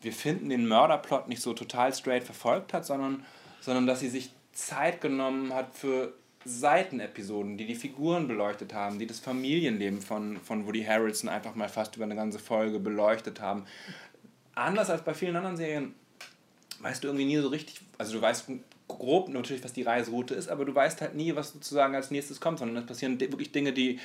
[0.02, 3.26] wir finden den Mörderplot nicht so total straight verfolgt hat, sondern,
[3.62, 9.06] sondern dass sie sich Zeit genommen hat für Seitenepisoden, die die Figuren beleuchtet haben, die
[9.06, 13.66] das Familienleben von, von Woody Harrelson einfach mal fast über eine ganze Folge beleuchtet haben.
[14.56, 15.94] Anders als bei vielen anderen Serien
[16.82, 18.48] weißt du irgendwie nie so richtig, also du weißt
[18.88, 22.40] grob natürlich, was die Reiseroute ist, aber du weißt halt nie, was sozusagen als nächstes
[22.40, 24.00] kommt, sondern es passieren wirklich Dinge, die,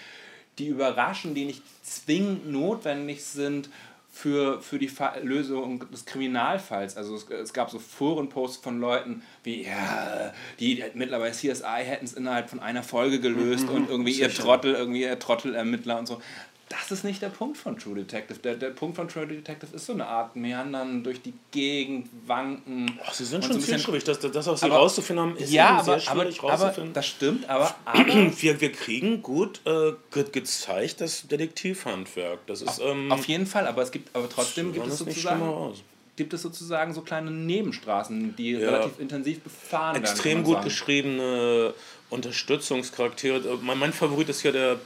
[0.59, 3.69] die überraschen, die nicht zwingend notwendig sind
[4.17, 4.91] für, für die
[5.23, 6.97] Lösung des Kriminalfalls.
[6.97, 12.15] Also es, es gab so Forenposts von Leuten wie, ja, die mittlerweile CSI hätten es
[12.15, 16.23] innerhalb von einer Folge gelöst und irgendwie ihr Trottel, irgendwie ihr Trottelermittler und so
[16.69, 18.41] das ist nicht der Punkt von True Detective.
[18.41, 22.99] Der, der Punkt von True Detective ist so eine Art Meandern durch die Gegend, wanken.
[23.05, 24.03] Ach, sie sind schon so zielstrebig.
[24.03, 26.91] Das, das auch sie aber, rauszufinden haben, ist ja, aber, sehr schwierig aber, rauszufinden.
[26.91, 32.41] Aber, das stimmt, aber, aber wir, wir kriegen gut äh, gezeigt das Detektivhandwerk.
[32.49, 35.73] Das ist, ähm, auf, jeden Fall, aber es gibt aber trotzdem gibt es sozusagen
[36.17, 38.71] gibt es sozusagen so kleine Nebenstraßen, die ja.
[38.71, 40.39] relativ intensiv befahren Extrem werden.
[40.39, 41.75] Extrem gut geschriebene
[42.09, 43.59] Unterstützungscharaktere.
[43.61, 44.77] Mein, mein Favorit ist ja der äh,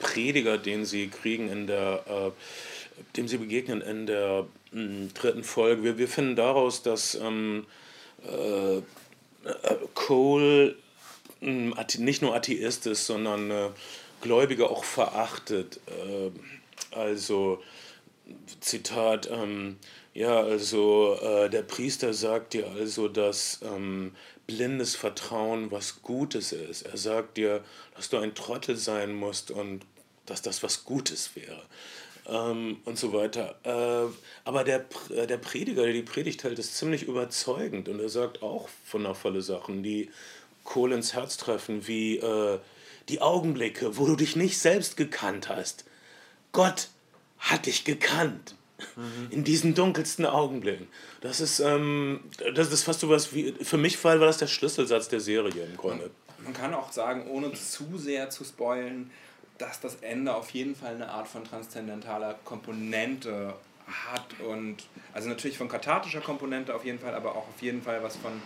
[0.00, 2.32] Prediger, den sie kriegen in der
[3.16, 5.84] dem sie begegnen in der mh, mm, dritten Folge.
[5.84, 7.66] Wir, wir finden daraus, dass ähm,
[8.24, 8.82] äh,
[9.94, 10.76] Cole
[11.40, 13.68] mh, mm, nicht nur Atheist ist, sondern äh,
[14.20, 15.80] Gläubige auch verachtet.
[15.86, 17.62] Äh, also,
[18.60, 19.76] Zitat, ähm,
[20.14, 24.12] ja, also äh, der Priester sagt dir also, dass ähm,
[24.46, 26.82] blindes Vertrauen was Gutes ist.
[26.82, 27.62] Er sagt dir,
[27.94, 29.82] dass du ein Trottel sein musst und
[30.26, 31.62] dass das was Gutes wäre.
[32.26, 33.56] Ähm, und so weiter.
[33.62, 34.12] Äh,
[34.44, 38.42] aber der, äh, der Prediger, der die Predigt hält, ist ziemlich überzeugend und er sagt
[38.42, 40.10] auch wundervolle Sachen, die
[40.64, 42.58] Kohl ins Herz treffen, wie äh,
[43.08, 45.84] die Augenblicke, wo du dich nicht selbst gekannt hast.
[46.52, 46.88] Gott
[47.38, 48.54] hat dich gekannt.
[48.96, 49.30] Mhm.
[49.30, 50.86] In diesen dunkelsten Augenblicken.
[51.20, 52.20] Das ist, ähm,
[52.54, 55.76] das ist fast so was wie, für mich war das der Schlüsselsatz der Serie im
[55.76, 56.10] Grunde.
[56.44, 59.10] Man kann auch sagen, ohne zu sehr zu spoilen,
[59.58, 63.54] dass das Ende auf jeden Fall eine Art von transzendentaler Komponente
[63.88, 64.76] hat und
[65.12, 68.40] also natürlich von kathartischer Komponente auf jeden Fall, aber auch auf jeden Fall was von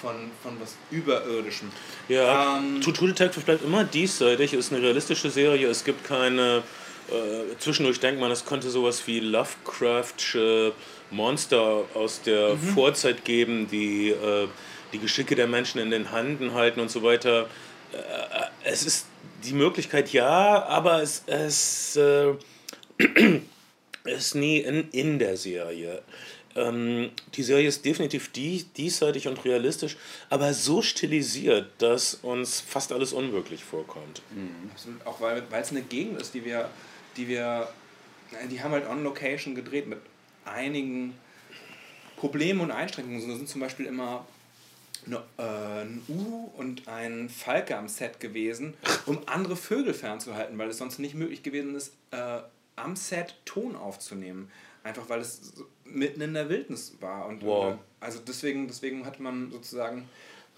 [0.00, 1.70] von, von was Überirdischem.
[2.08, 6.62] Ja, ähm, True Detective bleibt immer diesseitig, ist eine realistische Serie, es gibt keine
[7.08, 10.72] äh, zwischendurch denkt man, es könnte sowas wie Lovecraftsche
[11.10, 12.74] Monster aus der mhm.
[12.74, 14.48] Vorzeit geben, die äh,
[14.94, 17.48] die Geschicke der Menschen in den Händen halten und so weiter.
[17.92, 17.96] Äh,
[18.64, 19.06] es ist
[19.44, 22.34] die Möglichkeit ja, aber es, es äh,
[24.04, 26.02] ist nie in, in der Serie.
[26.56, 29.96] Ähm, die Serie ist definitiv die, diesseitig und realistisch,
[30.30, 34.22] aber so stilisiert, dass uns fast alles unwirklich vorkommt.
[34.30, 35.00] Mhm.
[35.04, 36.70] Auch weil es eine Gegend ist, die wir
[37.16, 37.68] die wir,
[38.50, 39.98] die haben halt on Location gedreht mit
[40.44, 41.14] einigen
[42.16, 43.20] Problemen und Einschränkungen.
[43.28, 44.26] Da sind zum Beispiel immer
[45.06, 48.74] eine, äh, ein Uhu und ein Falke am Set gewesen,
[49.06, 52.40] um andere Vögel fernzuhalten, weil es sonst nicht möglich gewesen ist, äh,
[52.76, 54.50] am Set Ton aufzunehmen.
[54.82, 57.26] Einfach weil es mitten in der Wildnis war.
[57.26, 57.78] Und, wow.
[58.00, 60.08] also deswegen, deswegen hat man sozusagen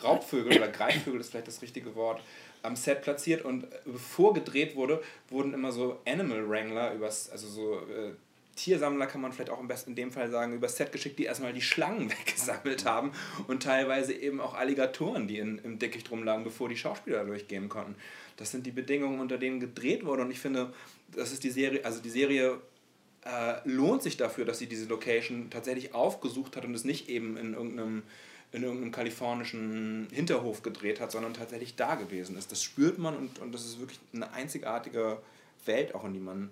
[0.02, 2.20] Raubvögel oder Greifvögel ist vielleicht das richtige Wort,
[2.66, 7.48] am Set platziert und äh, bevor gedreht wurde, wurden immer so Animal Wrangler übers, also
[7.48, 8.12] so äh,
[8.56, 11.24] Tiersammler kann man vielleicht auch im besten in dem Fall sagen, übers Set geschickt, die
[11.24, 13.12] erstmal die Schlangen weggesammelt haben
[13.46, 17.94] und teilweise eben auch Alligatoren, die in, im Dickicht rumlagen, bevor die Schauspieler durchgehen konnten.
[18.36, 20.72] Das sind die Bedingungen, unter denen gedreht wurde und ich finde,
[21.14, 22.60] das ist die Serie, also die Serie
[23.24, 27.36] äh, lohnt sich dafür, dass sie diese Location tatsächlich aufgesucht hat und es nicht eben
[27.36, 28.02] in irgendeinem
[28.56, 32.50] in irgendeinem kalifornischen Hinterhof gedreht hat, sondern tatsächlich da gewesen ist.
[32.50, 35.18] Das spürt man und, und das ist wirklich eine einzigartige
[35.66, 36.50] Welt, auch in die man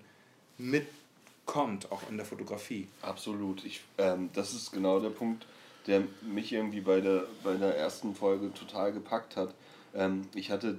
[0.58, 2.88] mitkommt, auch in der Fotografie.
[3.00, 3.64] Absolut.
[3.64, 5.46] Ich, ähm, das ist genau der Punkt,
[5.86, 9.54] der mich irgendwie bei der, bei der ersten Folge total gepackt hat.
[9.94, 10.76] Ähm, ich hatte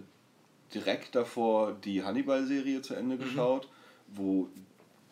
[0.75, 3.21] direkt davor die Hannibal-Serie zu Ende mhm.
[3.21, 3.67] geschaut,
[4.09, 4.47] wo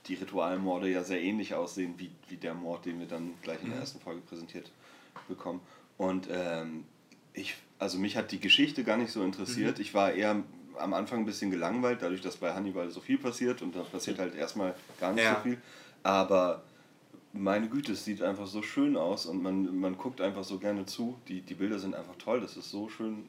[0.06, 3.70] die Ritualmorde ja sehr ähnlich aussehen wie, wie der Mord, den wir dann gleich in
[3.70, 3.82] der mhm.
[3.82, 4.70] ersten Folge präsentiert
[5.28, 5.62] bekommen.
[5.98, 6.86] Und ähm,
[7.34, 9.78] ich, also mich hat die Geschichte gar nicht so interessiert.
[9.78, 9.82] Mhm.
[9.82, 10.44] Ich war eher
[10.78, 14.20] am Anfang ein bisschen gelangweilt, dadurch, dass bei Hannibal so viel passiert und da passiert
[14.20, 15.36] halt erstmal gar nicht ja.
[15.36, 15.58] so viel.
[16.02, 16.64] Aber
[17.32, 20.86] meine Güte, es sieht einfach so schön aus und man, man guckt einfach so gerne
[20.86, 21.18] zu.
[21.28, 23.26] Die, die Bilder sind einfach toll, das ist so schön.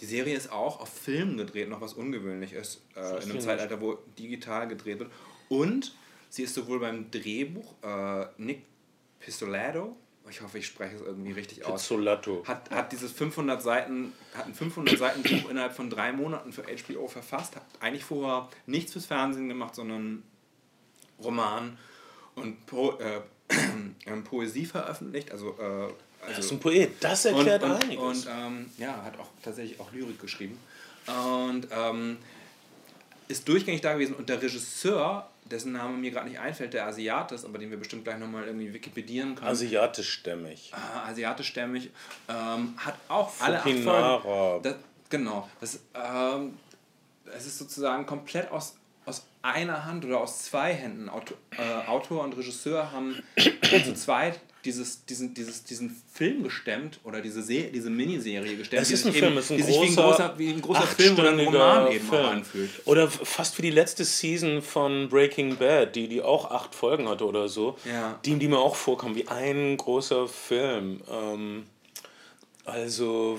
[0.00, 3.80] Die Serie ist auch auf Film gedreht, noch was ungewöhnlich ist, äh, in einem Zeitalter,
[3.80, 5.12] wo digital gedreht wird.
[5.48, 5.94] Und
[6.30, 8.62] sie ist sowohl beim Drehbuch, äh, Nick
[9.20, 9.96] Pistolato,
[10.30, 11.82] ich hoffe, ich spreche es irgendwie richtig aus.
[11.82, 12.44] Pizzolato.
[12.46, 16.62] Hat, hat dieses 500 Seiten, hat ein 500 Seiten Buch innerhalb von drei Monaten für
[16.62, 20.22] HBO verfasst, hat eigentlich vorher nichts fürs Fernsehen gemacht, sondern
[21.22, 21.78] Roman
[22.34, 23.20] und po, äh,
[24.06, 25.92] äh, Poesie veröffentlicht, also äh,
[26.26, 28.00] also, das ist ein Poet, das erklärt und, und, einiges.
[28.00, 30.58] Und ähm, ja, hat auch tatsächlich auch Lyrik geschrieben.
[31.06, 32.16] Und ähm,
[33.28, 34.14] ist durchgängig da gewesen.
[34.14, 37.78] Und der Regisseur dessen Name mir gerade nicht einfällt, der Asiat ist, aber den wir
[37.78, 39.48] bestimmt gleich nochmal irgendwie wikipedieren können.
[39.48, 40.72] Asiatischstämmig.
[40.72, 41.90] Ah, asiatischstämmig.
[42.28, 44.62] Ähm, hat auch alle acht Folgen.
[44.62, 44.76] Das,
[45.10, 45.48] genau.
[45.60, 46.56] Das, ähm,
[47.36, 48.76] es ist sozusagen komplett aus,
[49.06, 51.08] aus einer Hand oder aus zwei Händen.
[51.08, 57.20] Autor, äh, Autor und Regisseur haben zu zweit dieses, diesen, dieses, diesen Film gestemmt oder
[57.20, 58.82] diese, Se diese Miniserie gestemmt.
[58.82, 60.62] Es ist ein Film, es ist ein die großer, sich wie ein großer, wie ein
[60.62, 62.24] großer Film oder ein Roman eben Film.
[62.24, 62.70] anfühlt.
[62.84, 67.26] Oder fast wie die letzte Season von Breaking Bad, die, die auch acht Folgen hatte
[67.26, 68.18] oder so, ja.
[68.24, 71.00] die, die mir auch vorkommen wie ein großer Film.
[71.10, 71.64] Ähm,
[72.64, 73.38] also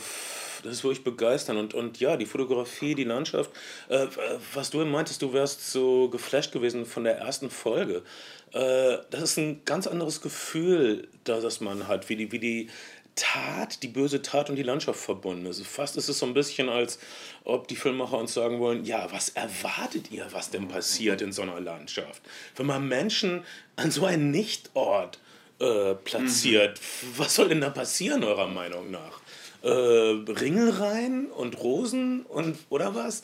[0.65, 1.59] das ist wirklich begeisternd.
[1.59, 3.51] Und, und ja, die Fotografie, die Landschaft.
[3.89, 4.07] Äh,
[4.53, 8.03] was du meintest, du wärst so geflasht gewesen von der ersten Folge.
[8.51, 12.69] Äh, das ist ein ganz anderes Gefühl, das man hat, wie die, wie die
[13.15, 15.65] Tat, die böse Tat und die Landschaft verbunden ist.
[15.65, 16.99] Fast ist es so ein bisschen, als
[17.45, 21.43] ob die Filmemacher uns sagen wollen, ja, was erwartet ihr, was denn passiert in so
[21.43, 22.21] einer Landschaft?
[22.55, 23.43] Wenn man Menschen
[23.77, 25.19] an so einen Nichtort
[25.59, 27.17] äh, platziert, mhm.
[27.17, 29.21] was soll denn da passieren, eurer Meinung nach?
[29.65, 33.23] Äh, Ringelreihen und Rosen und oder was?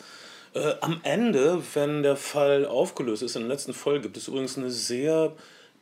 [0.54, 4.58] Äh, am Ende, wenn der Fall aufgelöst ist, in der letzten Folge gibt es übrigens
[4.58, 5.34] eine sehr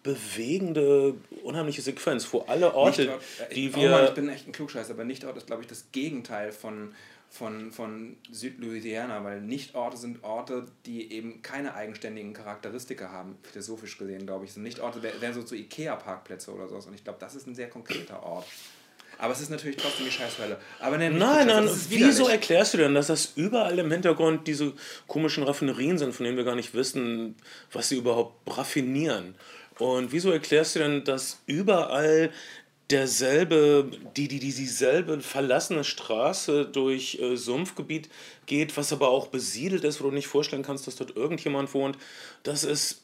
[0.03, 3.89] bewegende, unheimliche Sequenz, wo alle Orte, Nichtort, äh, die wir.
[3.89, 6.93] Oh Mann, ich bin echt ein Klugscheißer, aber Nichtort ist, glaube ich, das Gegenteil von,
[7.29, 14.25] von, von Südlouisiana, weil Nichtorte sind Orte, die eben keine eigenständigen Charakteristika haben, philosophisch gesehen,
[14.25, 14.53] glaube ich.
[14.53, 17.69] Sind Nichtorte wären so zu Ikea-Parkplätze oder sowas und ich glaube, das ist ein sehr
[17.69, 18.45] konkreter Ort.
[19.19, 20.57] Aber es ist natürlich trotzdem die Scheißhölle.
[20.79, 24.71] Aber nein, nein, nein wieso erklärst du denn, dass das überall im Hintergrund diese
[25.07, 27.35] komischen Raffinerien sind, von denen wir gar nicht wissen,
[27.73, 29.35] was sie überhaupt raffinieren?
[29.77, 32.31] Und wieso erklärst du denn, dass überall
[32.89, 38.09] derselbe, die, die, die dieselbe verlassene Straße durch äh, Sumpfgebiet
[38.45, 41.97] geht, was aber auch besiedelt ist, wo du nicht vorstellen kannst, dass dort irgendjemand wohnt.
[42.43, 43.03] Das ist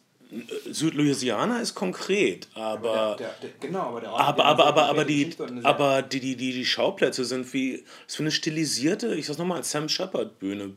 [0.70, 6.36] Südlouisiana ist konkret, aber, der, genau, aber, aber, aber, aber, aber, die, aber die, die,
[6.36, 10.74] die, die Schauplätze sind wie so eine stilisierte, ich sag's nochmal, Sam Shepard Bühne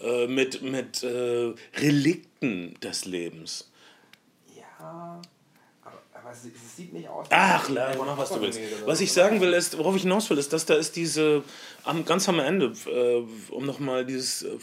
[0.00, 3.70] äh, mit, mit äh, Relikten des Lebens.
[4.56, 5.20] Ja,
[6.34, 7.26] es, es sieht nicht aus.
[7.30, 8.60] Ach, Larry, mach was du willst.
[8.84, 11.42] Was ich sagen will, ist, worauf ich hinaus will, ist, dass da ist diese,
[11.84, 14.58] am, ganz am Ende, äh, um nochmal dieses, äh,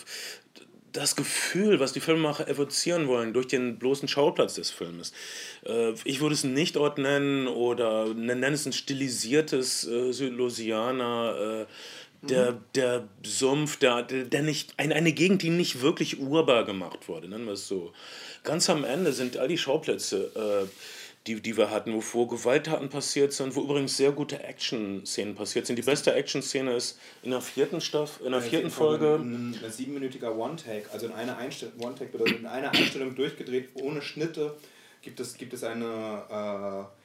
[0.92, 5.14] das Gefühl, was die Filmemacher evozieren wollen durch den bloßen Schauplatz des Filmes.
[5.66, 11.62] Äh, ich würde es nicht Ort nennen oder nenne es ein stilisiertes äh, Südlouisiana.
[11.62, 11.66] Äh,
[12.24, 12.60] der, mhm.
[12.76, 17.46] der Sumpf, der, der nicht, eine, eine Gegend, die nicht wirklich urbar gemacht wurde, nennen
[17.46, 17.94] wir es so.
[18.44, 20.68] Ganz am Ende sind all die Schauplätze äh,
[21.28, 25.76] die, die wir hatten, wo, Gewalttaten passiert sind, wo übrigens sehr gute Action-Szenen passiert sind.
[25.76, 29.16] Die beste Action-Szene ist in der vierten Staffel, in der vierten Folge.
[29.16, 34.02] Ein, ein siebenminütiger One-Take, also in einer Einstellung, One-Take bedeutet in einer Einstellung durchgedreht, ohne
[34.02, 34.56] Schnitte,
[35.02, 36.24] gibt es, gibt es eine.
[36.30, 37.02] Äh,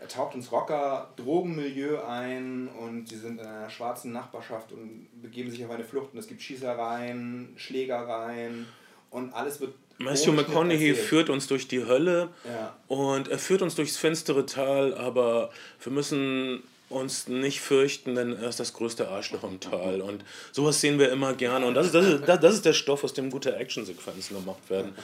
[0.00, 5.62] er taucht ins Rocker-Drogenmilieu ein und sie sind in einer schwarzen Nachbarschaft und begeben sich
[5.62, 8.66] auf eine Flucht und es gibt Schießereien, Schlägereien
[9.10, 12.74] und alles wird Matthew McConaughey führt uns durch die Hölle ja.
[12.88, 15.50] und er führt uns durchs finstere Tal, aber
[15.82, 20.00] wir müssen uns nicht fürchten, denn er ist das größte Arschloch im Tal.
[20.00, 21.66] Und sowas sehen wir immer gerne.
[21.66, 24.94] Und das ist, das ist, das ist der Stoff, aus dem gute Actionsequenzen gemacht werden.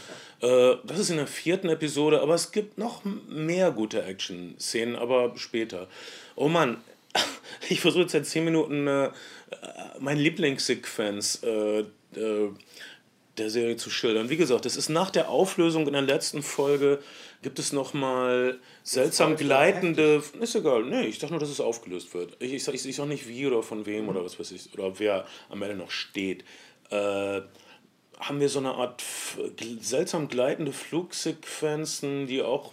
[0.40, 5.34] Äh, das ist in der vierten Episode, aber es gibt noch mehr gute Action-Szenen, aber
[5.36, 5.86] später.
[6.34, 6.78] Oh Mann,
[7.68, 9.10] ich versuche jetzt seit zehn Minuten äh,
[10.00, 12.50] meine Lieblingssequenz äh, äh
[13.38, 14.30] der Serie zu schildern.
[14.30, 17.00] Wie gesagt, es ist nach der Auflösung in der letzten Folge,
[17.42, 20.22] gibt es nochmal seltsam gleitende.
[20.40, 22.36] Ist egal, nee, ich sag nur, dass es aufgelöst wird.
[22.40, 24.10] Ich, ich, sag, ich, ich sag nicht wie oder von wem mhm.
[24.10, 26.44] oder was weiß ich, oder wer am Ende noch steht.
[26.90, 27.42] Äh,
[28.18, 29.02] haben wir so eine Art
[29.80, 32.72] seltsam gleitende Flugsequenzen, die auch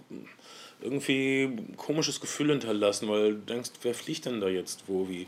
[0.82, 5.28] irgendwie ein komisches Gefühl hinterlassen, weil du denkst, wer fliegt denn da jetzt wo, wie?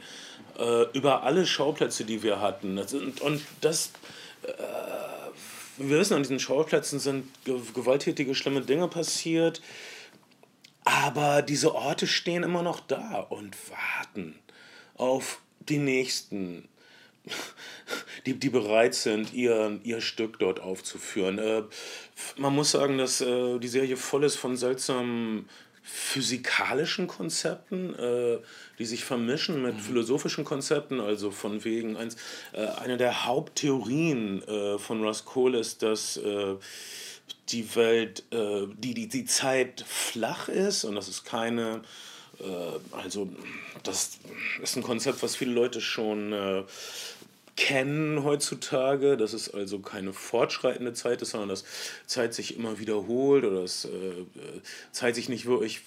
[0.58, 2.78] Äh, über alle Schauplätze, die wir hatten.
[2.78, 3.92] Und, und das.
[4.44, 5.15] Äh,
[5.78, 7.28] wir wissen, an diesen Schauplätzen sind
[7.74, 9.62] gewalttätige, schlimme Dinge passiert,
[10.84, 14.36] aber diese Orte stehen immer noch da und warten
[14.96, 16.68] auf die Nächsten,
[18.26, 21.40] die, die bereit sind, ihr, ihr Stück dort aufzuführen.
[21.40, 21.64] Äh,
[22.38, 25.50] man muss sagen, dass äh, die Serie voll ist von seltsamen
[25.86, 28.40] physikalischen Konzepten, äh,
[28.80, 29.80] die sich vermischen mit mhm.
[29.80, 31.00] philosophischen Konzepten.
[31.00, 32.18] Also von wegen eins,
[32.54, 36.56] äh, eine der Haupttheorien äh, von Russ Cole ist, dass äh,
[37.50, 41.84] die Welt, äh, die, die, die Zeit flach ist und das ist keine
[42.40, 43.30] äh, also
[43.84, 44.18] das
[44.64, 46.34] ist ein Konzept, was viele Leute schon
[47.56, 51.64] kennen heutzutage, dass es also keine fortschreitende Zeit ist, sondern dass
[52.06, 53.90] Zeit sich immer wiederholt oder dass äh,
[54.92, 55.82] Zeit sich nicht wirklich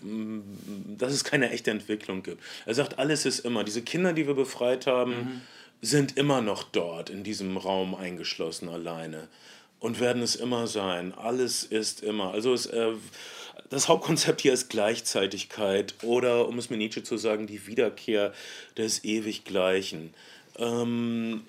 [0.00, 2.42] dass es keine echte Entwicklung gibt.
[2.66, 3.64] Er sagt, alles ist immer.
[3.64, 5.40] Diese Kinder, die wir befreit haben, mhm.
[5.82, 9.28] sind immer noch dort in diesem Raum eingeschlossen alleine
[9.80, 11.12] und werden es immer sein.
[11.14, 12.32] Alles ist immer.
[12.32, 12.92] Also es, äh,
[13.70, 18.32] das Hauptkonzept hier ist Gleichzeitigkeit oder, um es mit Nietzsche zu sagen, die Wiederkehr
[18.76, 20.14] des Ewiggleichen
[20.58, 21.42] ähm,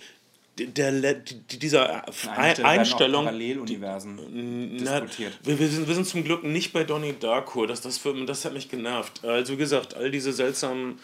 [0.59, 5.39] der, dieser Einstellung, Einstellung Paralleluniversen na, diskutiert.
[5.43, 8.53] Wir, wir, sind, wir sind zum Glück nicht bei Donnie Darko, das, das, das hat
[8.53, 9.23] mich genervt.
[9.23, 10.99] Also wie gesagt, all diese seltsamen,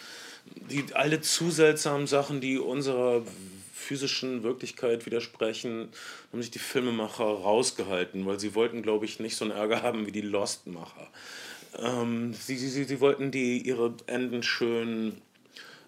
[0.69, 3.23] die, alle zu seltsamen Sachen, die unserer
[3.73, 5.89] physischen Wirklichkeit widersprechen,
[6.32, 10.07] haben sich die Filmemacher rausgehalten, weil sie wollten, glaube ich, nicht so einen Ärger haben
[10.07, 11.07] wie die Lost-Macher.
[11.77, 15.21] Ähm, sie, sie, sie wollten die, ihre Enden schön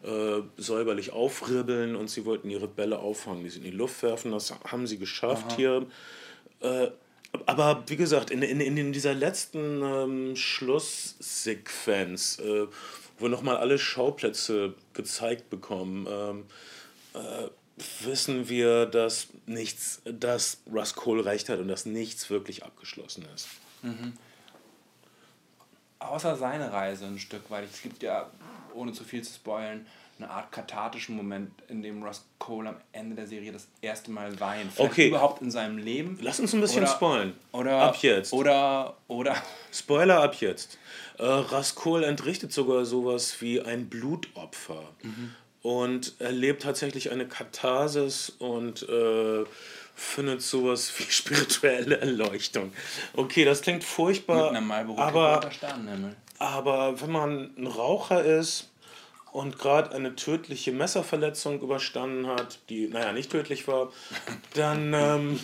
[0.03, 4.31] äh, säuberlich aufribbeln und sie wollten ihre Bälle auffangen, die sie in die Luft werfen.
[4.31, 5.85] Das haben sie geschafft hier.
[6.59, 6.89] Äh,
[7.45, 12.65] aber wie gesagt, in, in, in dieser letzten ähm, Schlusssequenz, äh,
[13.19, 16.45] wo nochmal alle Schauplätze gezeigt bekommen, ähm,
[17.13, 17.49] äh,
[18.03, 23.49] wissen wir, dass nichts, dass Russ Cole recht hat und dass nichts wirklich abgeschlossen ist.
[23.83, 24.13] Mhm.
[25.99, 27.65] Außer seine Reise ein Stück weit.
[27.71, 28.29] Es gibt ja,
[28.73, 29.85] ohne zu viel zu spoilen,
[30.19, 34.39] eine Art kathartischen Moment, in dem Russ Cole am Ende der Serie das erste Mal
[34.39, 34.71] weint.
[34.73, 35.07] Vielleicht okay.
[35.09, 36.17] überhaupt in seinem Leben.
[36.21, 37.33] Lass uns ein bisschen oder, spoilen.
[37.51, 38.33] Oder, ab jetzt.
[38.33, 39.35] Oder, oder.
[39.71, 40.79] Spoiler ab jetzt.
[41.17, 44.83] Äh, Russ Cole entrichtet sogar sowas wie ein Blutopfer.
[45.03, 45.35] Mhm.
[45.61, 49.43] Und erlebt tatsächlich eine Katharsis und äh,
[49.97, 52.71] findet sowas wie spirituelle Erleuchtung.
[53.13, 54.51] Okay, das klingt furchtbar.
[55.01, 55.41] Aber,
[56.39, 58.69] aber wenn man ein Raucher ist
[59.31, 63.91] und gerade eine tödliche Messerverletzung überstanden hat, die, naja, nicht tödlich war,
[64.53, 65.39] dann, ähm,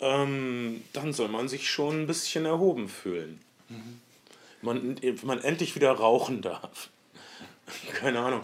[0.00, 3.40] ähm, dann soll man sich schon ein bisschen erhoben fühlen.
[3.68, 4.00] Mhm.
[4.62, 6.88] Man, man endlich wieder rauchen darf.
[7.94, 8.42] Keine Ahnung.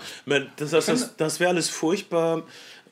[0.57, 2.43] Das, das, das, das wäre alles furchtbar.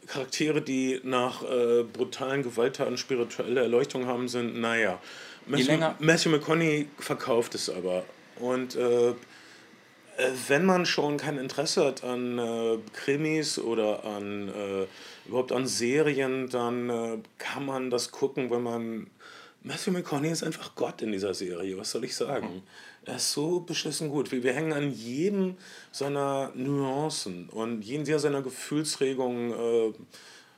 [0.07, 5.00] Charaktere, die nach äh, brutalen Gewalttaten spirituelle Erleuchtung haben, sind, naja.
[5.46, 8.05] Matthew, Matthew McConaughey verkauft es aber.
[8.40, 9.14] Und äh, äh,
[10.48, 14.86] wenn man schon kein Interesse hat an äh, Krimis oder an äh,
[15.28, 19.07] überhaupt an Serien, dann äh, kann man das gucken, wenn man
[19.62, 22.62] Matthew McConaughey ist einfach Gott in dieser Serie, was soll ich sagen?
[23.07, 24.32] Er ist so beschissen gut.
[24.32, 25.57] Wir, wir hängen an jedem
[25.92, 29.92] seiner Nuancen und jedem seiner Gefühlsregungen äh,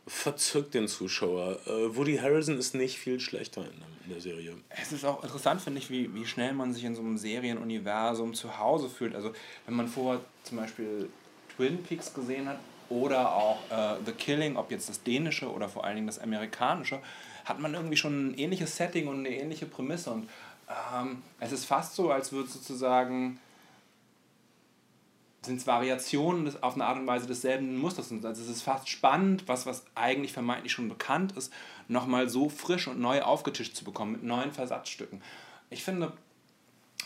[0.07, 1.59] verzückt den Zuschauer.
[1.66, 3.72] Äh, Woody Harrelson ist nicht viel schlechter in,
[4.05, 4.55] in, der Serie.
[4.68, 8.34] Es ist auch interessant, finde ich, wie, wie schnell man sich in so einem Serienuniversum
[8.34, 9.16] zu Hause fühlt.
[9.16, 9.32] Also
[9.66, 11.09] wenn man vorher zum Beispiel
[11.57, 15.84] Twin Peaks gesehen hat oder auch äh, The Killing, ob jetzt das dänische oder vor
[15.84, 17.01] allen Dingen das amerikanische,
[17.44, 20.11] hat man irgendwie schon ein ähnliches Setting und eine ähnliche Prämisse.
[20.11, 20.28] Und
[20.69, 23.39] ähm, es ist fast so, als würde sozusagen
[25.47, 28.11] sind es Variationen des, auf eine Art und Weise desselben Musters.
[28.11, 31.53] Also es ist fast spannend, was, was eigentlich vermeintlich schon bekannt ist,
[31.89, 35.23] nochmal so frisch und neu aufgetischt zu bekommen mit neuen Versatzstücken.
[35.71, 36.12] Ich finde,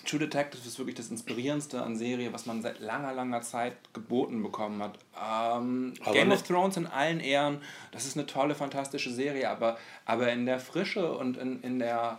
[0.06, 4.42] True Detective ist wirklich das Inspirierendste an Serie, was man seit langer, langer Zeit geboten
[4.42, 4.98] bekommen hat.
[5.22, 7.60] Ähm, Game of Thrones in allen Ehren,
[7.92, 12.18] das ist eine tolle, fantastische Serie, aber, aber in der Frische und in, in der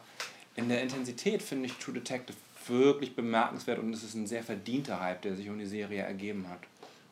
[0.61, 2.37] in der Intensität finde ich True Detective
[2.67, 6.47] wirklich bemerkenswert und es ist ein sehr verdienter Hype, der sich um die Serie ergeben
[6.49, 6.59] hat.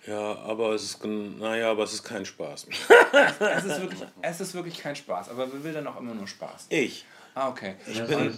[0.07, 2.67] Ja, aber es ist, naja, aber es ist kein Spaß.
[3.39, 6.27] es, ist wirklich, es ist wirklich kein Spaß, aber wer will denn auch immer nur
[6.27, 6.67] Spaß?
[6.69, 7.05] Ich.
[7.35, 7.75] Ah, okay.
[7.85, 8.33] Ich bin...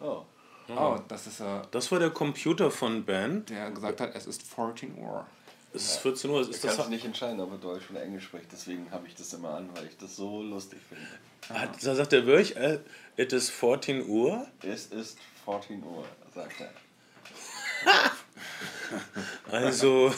[0.00, 0.22] Oh.
[0.68, 1.40] Oh, das ist...
[1.40, 3.44] Uh, das war der Computer von Ben.
[3.46, 5.26] Der gesagt hat, es ist 14 Uhr.
[5.72, 6.40] Es ist 14 Uhr.
[6.40, 9.14] Ist ich kann das nicht entscheiden, ob er Deutsch oder Englisch spricht, deswegen habe ich
[9.14, 11.60] das immer an, weil ich das so lustig finde.
[11.60, 12.80] Hat, da sagt er wirklich, äh,
[13.16, 14.46] it is 14 Uhr?
[14.62, 16.04] Es ist 14 Uhr,
[16.34, 16.70] sagt er.
[19.52, 20.12] also,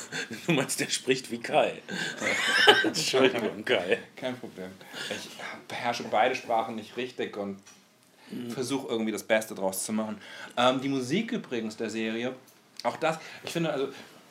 [0.46, 1.82] du meinst, der spricht wie Kai.
[2.84, 3.98] Entschuldigung, Kai.
[4.16, 4.70] Kein Problem.
[5.10, 5.28] Ich
[5.66, 7.58] beherrsche beide Sprachen nicht richtig und
[8.30, 8.50] mhm.
[8.50, 10.20] versuche irgendwie das Beste draus zu machen.
[10.56, 12.34] Ähm, die Musik übrigens der Serie,
[12.84, 13.88] auch das, ich finde, also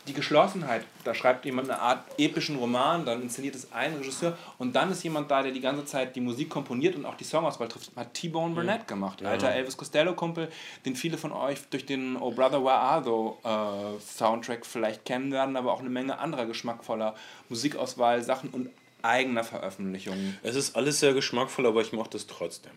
[0.08, 4.76] die Geschlossenheit, da schreibt jemand eine Art epischen Roman, dann inszeniert es ein Regisseur und
[4.76, 7.68] dann ist jemand da, der die ganze Zeit die Musik komponiert und auch die Songauswahl
[7.68, 7.92] trifft.
[7.96, 8.86] Hat T-Bone Burnett ja.
[8.86, 9.30] gemacht, ja.
[9.30, 10.50] alter Elvis Costello-Kumpel,
[10.86, 15.32] den viele von euch durch den Oh Brother Where Are Thou äh, Soundtrack vielleicht kennen
[15.32, 17.16] werden, aber auch eine Menge anderer geschmackvoller
[17.50, 18.70] Musikauswahl, Sachen und
[19.02, 20.38] eigener Veröffentlichungen.
[20.44, 22.72] Es ist alles sehr geschmackvoll, aber ich mochte es trotzdem.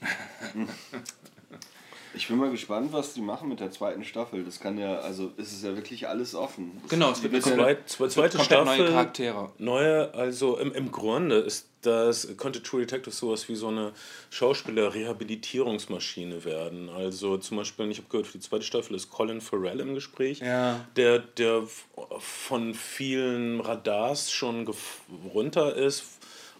[2.16, 4.44] Ich bin mal gespannt, was die machen mit der zweiten Staffel.
[4.44, 6.78] Das kann ja, also es ist ja wirklich alles offen.
[6.82, 8.78] Das genau, es wird eine zweit, zweite Staffel.
[8.78, 9.52] Neue Charaktere.
[9.58, 13.92] Neue, also im, im Grunde ist das, könnte True Detective sowas wie so eine
[14.30, 16.88] Schauspieler-Rehabilitierungsmaschine werden.
[16.88, 20.40] Also zum Beispiel, ich habe gehört, für die zweite Staffel ist Colin Farrell im Gespräch,
[20.40, 20.84] ja.
[20.96, 21.62] der, der
[22.18, 24.68] von vielen Radars schon
[25.32, 26.04] runter ist.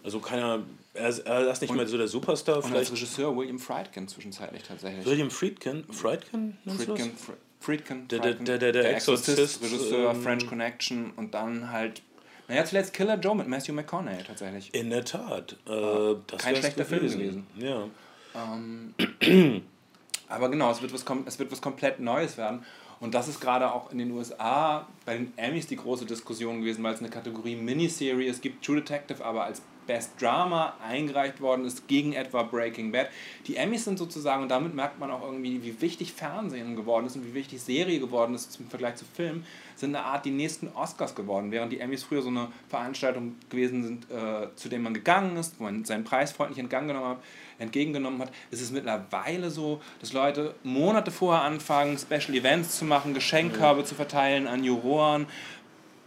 [0.05, 0.63] Also keiner
[0.95, 2.57] er, er ist nicht und, mehr so der Superstar.
[2.57, 2.91] Und vielleicht.
[2.91, 5.05] als Regisseur William Friedkin zwischenzeitlich tatsächlich.
[5.05, 5.83] William Friedkin?
[5.91, 6.57] Friedkin?
[6.65, 7.11] Friedkin,
[7.59, 12.01] Friedkin, der, der, der, der, der Exorzist, Regisseur, ähm, French Connection und dann halt
[12.47, 14.71] naja, zuletzt Killer Joe mit Matthew McConaughey tatsächlich.
[14.73, 15.57] In der Tat.
[15.67, 17.47] Äh, Kein schlechter Film gewesen.
[17.57, 17.87] Ja.
[18.35, 19.63] Ähm,
[20.29, 22.63] aber genau, es wird, was, es wird was komplett Neues werden.
[22.99, 26.83] Und das ist gerade auch in den USA bei den Emmys die große Diskussion gewesen,
[26.83, 31.65] weil es eine Kategorie Miniserie, es gibt True Detective aber als Best Drama eingereicht worden
[31.65, 33.09] ist gegen etwa Breaking Bad.
[33.47, 37.15] Die Emmys sind sozusagen, und damit merkt man auch irgendwie, wie wichtig Fernsehen geworden ist
[37.15, 39.43] und wie wichtig Serie geworden ist im Vergleich zu Film,
[39.75, 41.51] sind eine Art die nächsten Oscars geworden.
[41.51, 45.59] Während die Emmys früher so eine Veranstaltung gewesen sind, äh, zu der man gegangen ist,
[45.59, 47.19] wo man seinen Preis freundlich entgegengenommen hat,
[47.59, 53.13] entgegengenommen hat, ist es mittlerweile so, dass Leute Monate vorher anfangen, Special Events zu machen,
[53.13, 53.85] Geschenkkörbe mhm.
[53.85, 55.27] zu verteilen an Juroren,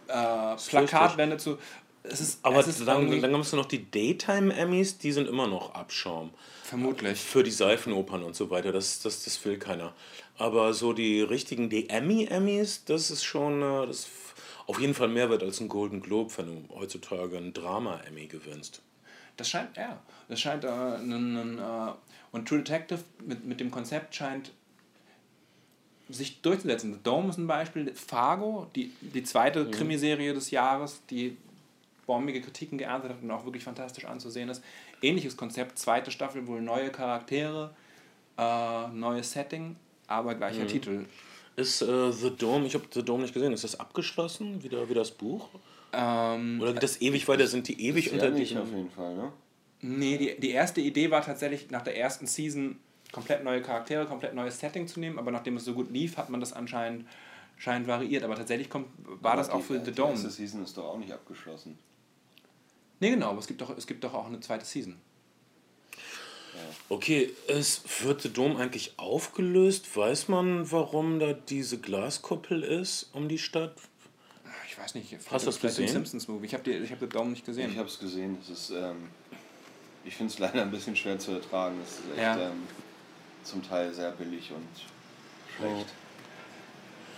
[0.09, 1.59] äh, Plakatwände zu
[2.05, 5.47] ist, aber es ist dann, dann gab es noch die Daytime Emmys, die sind immer
[5.47, 6.31] noch Abschaum.
[6.65, 7.19] Vermutlich.
[7.19, 9.95] Für die Seifenopern und so weiter, das, das, das will keiner.
[10.37, 14.09] Aber so die richtigen, die Emmy-Emmys, das ist schon äh, das ist
[14.67, 18.83] auf jeden Fall mehr wert als ein Golden Globe, wenn du heutzutage ein Drama-Emmy gewinnst.
[19.39, 21.93] Das scheint, ja, das scheint äh, ein, ein, äh,
[22.33, 24.53] und True Detective mit, mit dem Konzept scheint
[26.11, 26.93] sich durchzusetzen.
[26.93, 29.71] The Dome ist ein Beispiel, Fargo, die, die zweite mhm.
[29.71, 31.37] Krimiserie des Jahres, die
[32.09, 34.65] bombige Kritiken geerntet hat und auch wirklich fantastisch anzusehen ist.
[35.03, 37.71] Ähnliches Konzept, zweite Staffel, wohl neue Charaktere,
[38.37, 39.77] äh, neues Setting,
[40.09, 40.69] aber gleicher mhm.
[40.69, 41.05] Titel.
[41.55, 44.95] Ist äh, The Dome, ich habe The Dome nicht gesehen, ist das abgeschlossen, wieder wie
[44.95, 45.49] das Buch?
[45.93, 47.47] Ähm, Oder geht das ewig weiter?
[47.47, 49.33] Sind die ewig unter nicht auf jeden Fall, ne?
[49.81, 52.79] Nee, die, die erste Idee war tatsächlich nach der ersten Season
[53.13, 56.31] komplett neue Charaktere, komplett neues Setting zu nehmen, aber nachdem es so gut lief, hat
[56.31, 57.07] man das anscheinend,
[57.57, 58.25] anscheinend variiert.
[58.25, 58.89] Aber tatsächlich kommt,
[59.23, 60.15] war aber das auch für The Dome.
[60.15, 61.79] Die erste Season ist doch auch nicht abgeschlossen.
[63.01, 64.97] Nee, genau, aber es gibt doch, es gibt doch auch eine zweite Season.
[66.89, 69.97] Okay, es wird The Dome eigentlich aufgelöst?
[69.97, 73.77] Weiß man, warum da diese Glaskuppel ist um die Stadt?
[74.67, 75.17] Ich weiß nicht.
[75.31, 75.89] Hast du das gesehen?
[75.89, 76.47] Simpsons Movie.
[76.47, 77.71] Ich habe hab The Dome nicht gesehen.
[77.71, 78.39] Ich habe es gesehen.
[78.43, 79.09] Es ist, ähm,
[80.05, 81.79] ich finde es leider ein bisschen schwer zu ertragen.
[81.83, 82.51] Es ist echt ja.
[82.51, 82.63] ähm,
[83.45, 84.67] zum Teil sehr billig und
[85.57, 85.87] schlecht.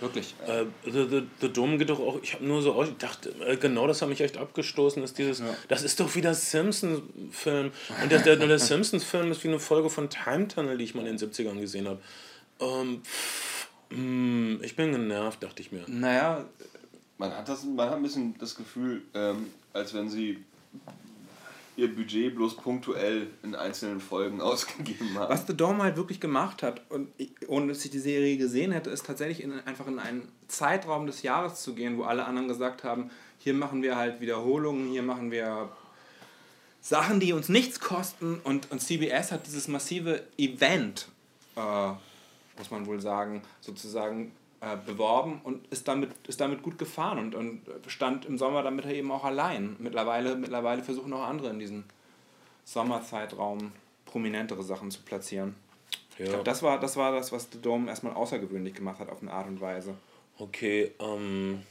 [0.01, 0.33] Wirklich.
[0.47, 3.55] Äh, the, the, the Dome geht doch auch, ich habe nur so, ich dachte, äh,
[3.55, 5.55] genau das hat mich echt abgestoßen, ist dieses, ja.
[5.67, 7.71] das ist doch wie der Simpsons-Film.
[8.01, 11.05] Und der, der, der Simpsons-Film ist wie eine Folge von Time Tunnel, die ich mal
[11.05, 12.01] in den 70ern gesehen habe.
[12.59, 13.03] Ähm,
[13.89, 15.83] hm, ich bin genervt, dachte ich mir.
[15.87, 16.45] Naja.
[17.19, 20.43] Man hat, das, man hat ein bisschen das Gefühl, ähm, als wenn sie
[21.81, 25.29] ihr Budget bloß punktuell in einzelnen Folgen ausgegeben haben.
[25.29, 27.09] Was The Dome halt wirklich gemacht hat, und
[27.47, 31.23] ohne dass ich die Serie gesehen hätte, ist tatsächlich in, einfach in einen Zeitraum des
[31.23, 33.09] Jahres zu gehen, wo alle anderen gesagt haben,
[33.39, 35.69] hier machen wir halt Wiederholungen, hier machen wir
[36.79, 38.39] Sachen, die uns nichts kosten.
[38.43, 41.07] Und, und CBS hat dieses massive Event,
[41.55, 41.87] äh,
[42.57, 44.31] muss man wohl sagen, sozusagen
[44.61, 48.85] äh, beworben und ist damit, ist damit gut gefahren und, und stand im Sommer damit
[48.85, 49.75] eben auch allein.
[49.79, 51.83] Mittlerweile, mittlerweile versuchen auch andere in diesem
[52.63, 53.71] Sommerzeitraum
[54.05, 55.55] prominentere Sachen zu platzieren.
[56.17, 56.25] Ja.
[56.25, 59.23] Ich glaube, das war, das war das, was The Dome erstmal außergewöhnlich gemacht hat auf
[59.23, 59.95] eine Art und Weise.
[60.37, 61.63] Okay, ähm,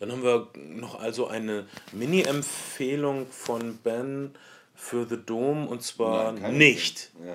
[0.00, 4.34] dann haben wir noch also eine Mini-Empfehlung von Ben
[4.76, 7.10] für The Dome und zwar Nein, nicht.
[7.24, 7.34] Ja.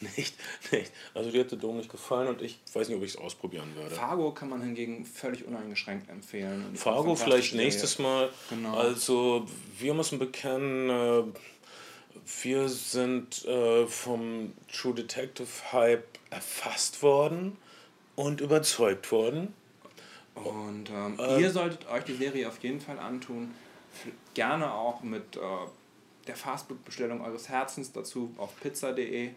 [0.16, 0.34] nicht.
[0.72, 0.92] Nicht.
[1.14, 3.68] Also dir hat The Dome nicht gefallen und ich weiß nicht, ob ich es ausprobieren
[3.76, 3.94] würde.
[3.94, 6.64] Fargo kann man hingegen völlig uneingeschränkt empfehlen.
[6.74, 8.30] Fargo vielleicht nächstes Mal.
[8.50, 8.74] Genau.
[8.74, 9.46] Also
[9.78, 11.22] wir müssen bekennen, äh,
[12.42, 17.56] wir sind äh, vom True Detective Hype erfasst worden
[18.16, 19.54] und überzeugt worden.
[20.34, 23.54] Und ähm, äh, ihr solltet euch die Serie auf jeden Fall antun.
[24.34, 25.40] Gerne auch mit äh,
[26.28, 29.30] der Fastfood-Bestellung eures Herzens dazu auf pizza.de.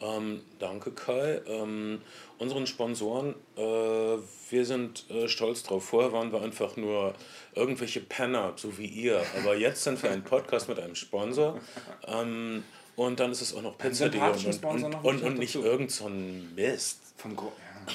[0.00, 1.40] Ähm, danke Kai.
[1.46, 2.02] Ähm,
[2.38, 5.84] unseren Sponsoren, äh, wir sind äh, stolz drauf.
[5.84, 7.14] Vorher waren wir einfach nur
[7.54, 9.22] irgendwelche Penner, so wie ihr.
[9.38, 11.60] Aber jetzt sind wir ein Podcast mit einem Sponsor.
[12.06, 12.64] Ähm,
[12.96, 16.52] und dann ist es auch noch Pizza.de und, und, und, und, nicht irgend so ein
[16.54, 17.14] Mist.
[17.16, 17.92] Vom Gro ja.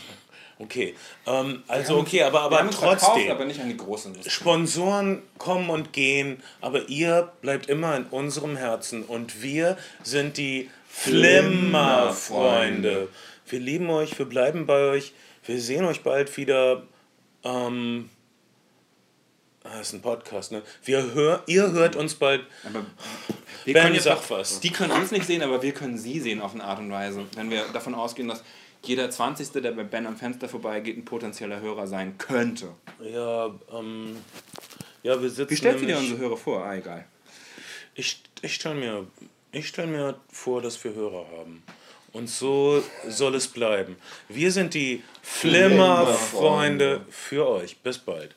[0.60, 0.96] Okay,
[1.28, 2.98] ähm, also okay, aber, aber trotzdem.
[2.98, 8.06] Verkauft, aber nicht an die großen Sponsoren kommen und gehen, aber ihr bleibt immer in
[8.06, 13.10] unserem Herzen und wir sind die Flimmerfreunde.
[13.46, 15.14] Wir lieben euch, wir bleiben bei euch,
[15.46, 16.82] wir sehen euch bald wieder.
[17.44, 18.10] Ähm,
[19.62, 20.64] das ist ein Podcast, ne?
[20.84, 22.42] Wir hör, ihr hört uns bald.
[22.66, 22.84] Aber
[23.66, 24.60] wir ben, können sag was.
[24.60, 27.26] Die können uns nicht sehen, aber wir können sie sehen auf eine Art und Weise.
[27.36, 28.44] Wenn wir davon ausgehen, dass
[28.84, 29.52] jeder 20.
[29.62, 32.70] der bei Ben am Fenster vorbeigeht, ein potenzieller Hörer sein könnte.
[33.02, 34.18] Ja, ähm,
[35.04, 35.50] ja wir sitzen.
[35.50, 36.64] Wie stellst du dir unsere Hörer vor?
[36.64, 37.06] Ah, egal.
[37.96, 39.08] Ich, ich stelle mir,
[39.62, 41.64] stell mir vor, dass wir Hörer haben.
[42.14, 43.98] Und so soll es bleiben.
[44.30, 47.78] Wir sind die Flimmerfreunde für euch.
[47.78, 48.34] Bis bald.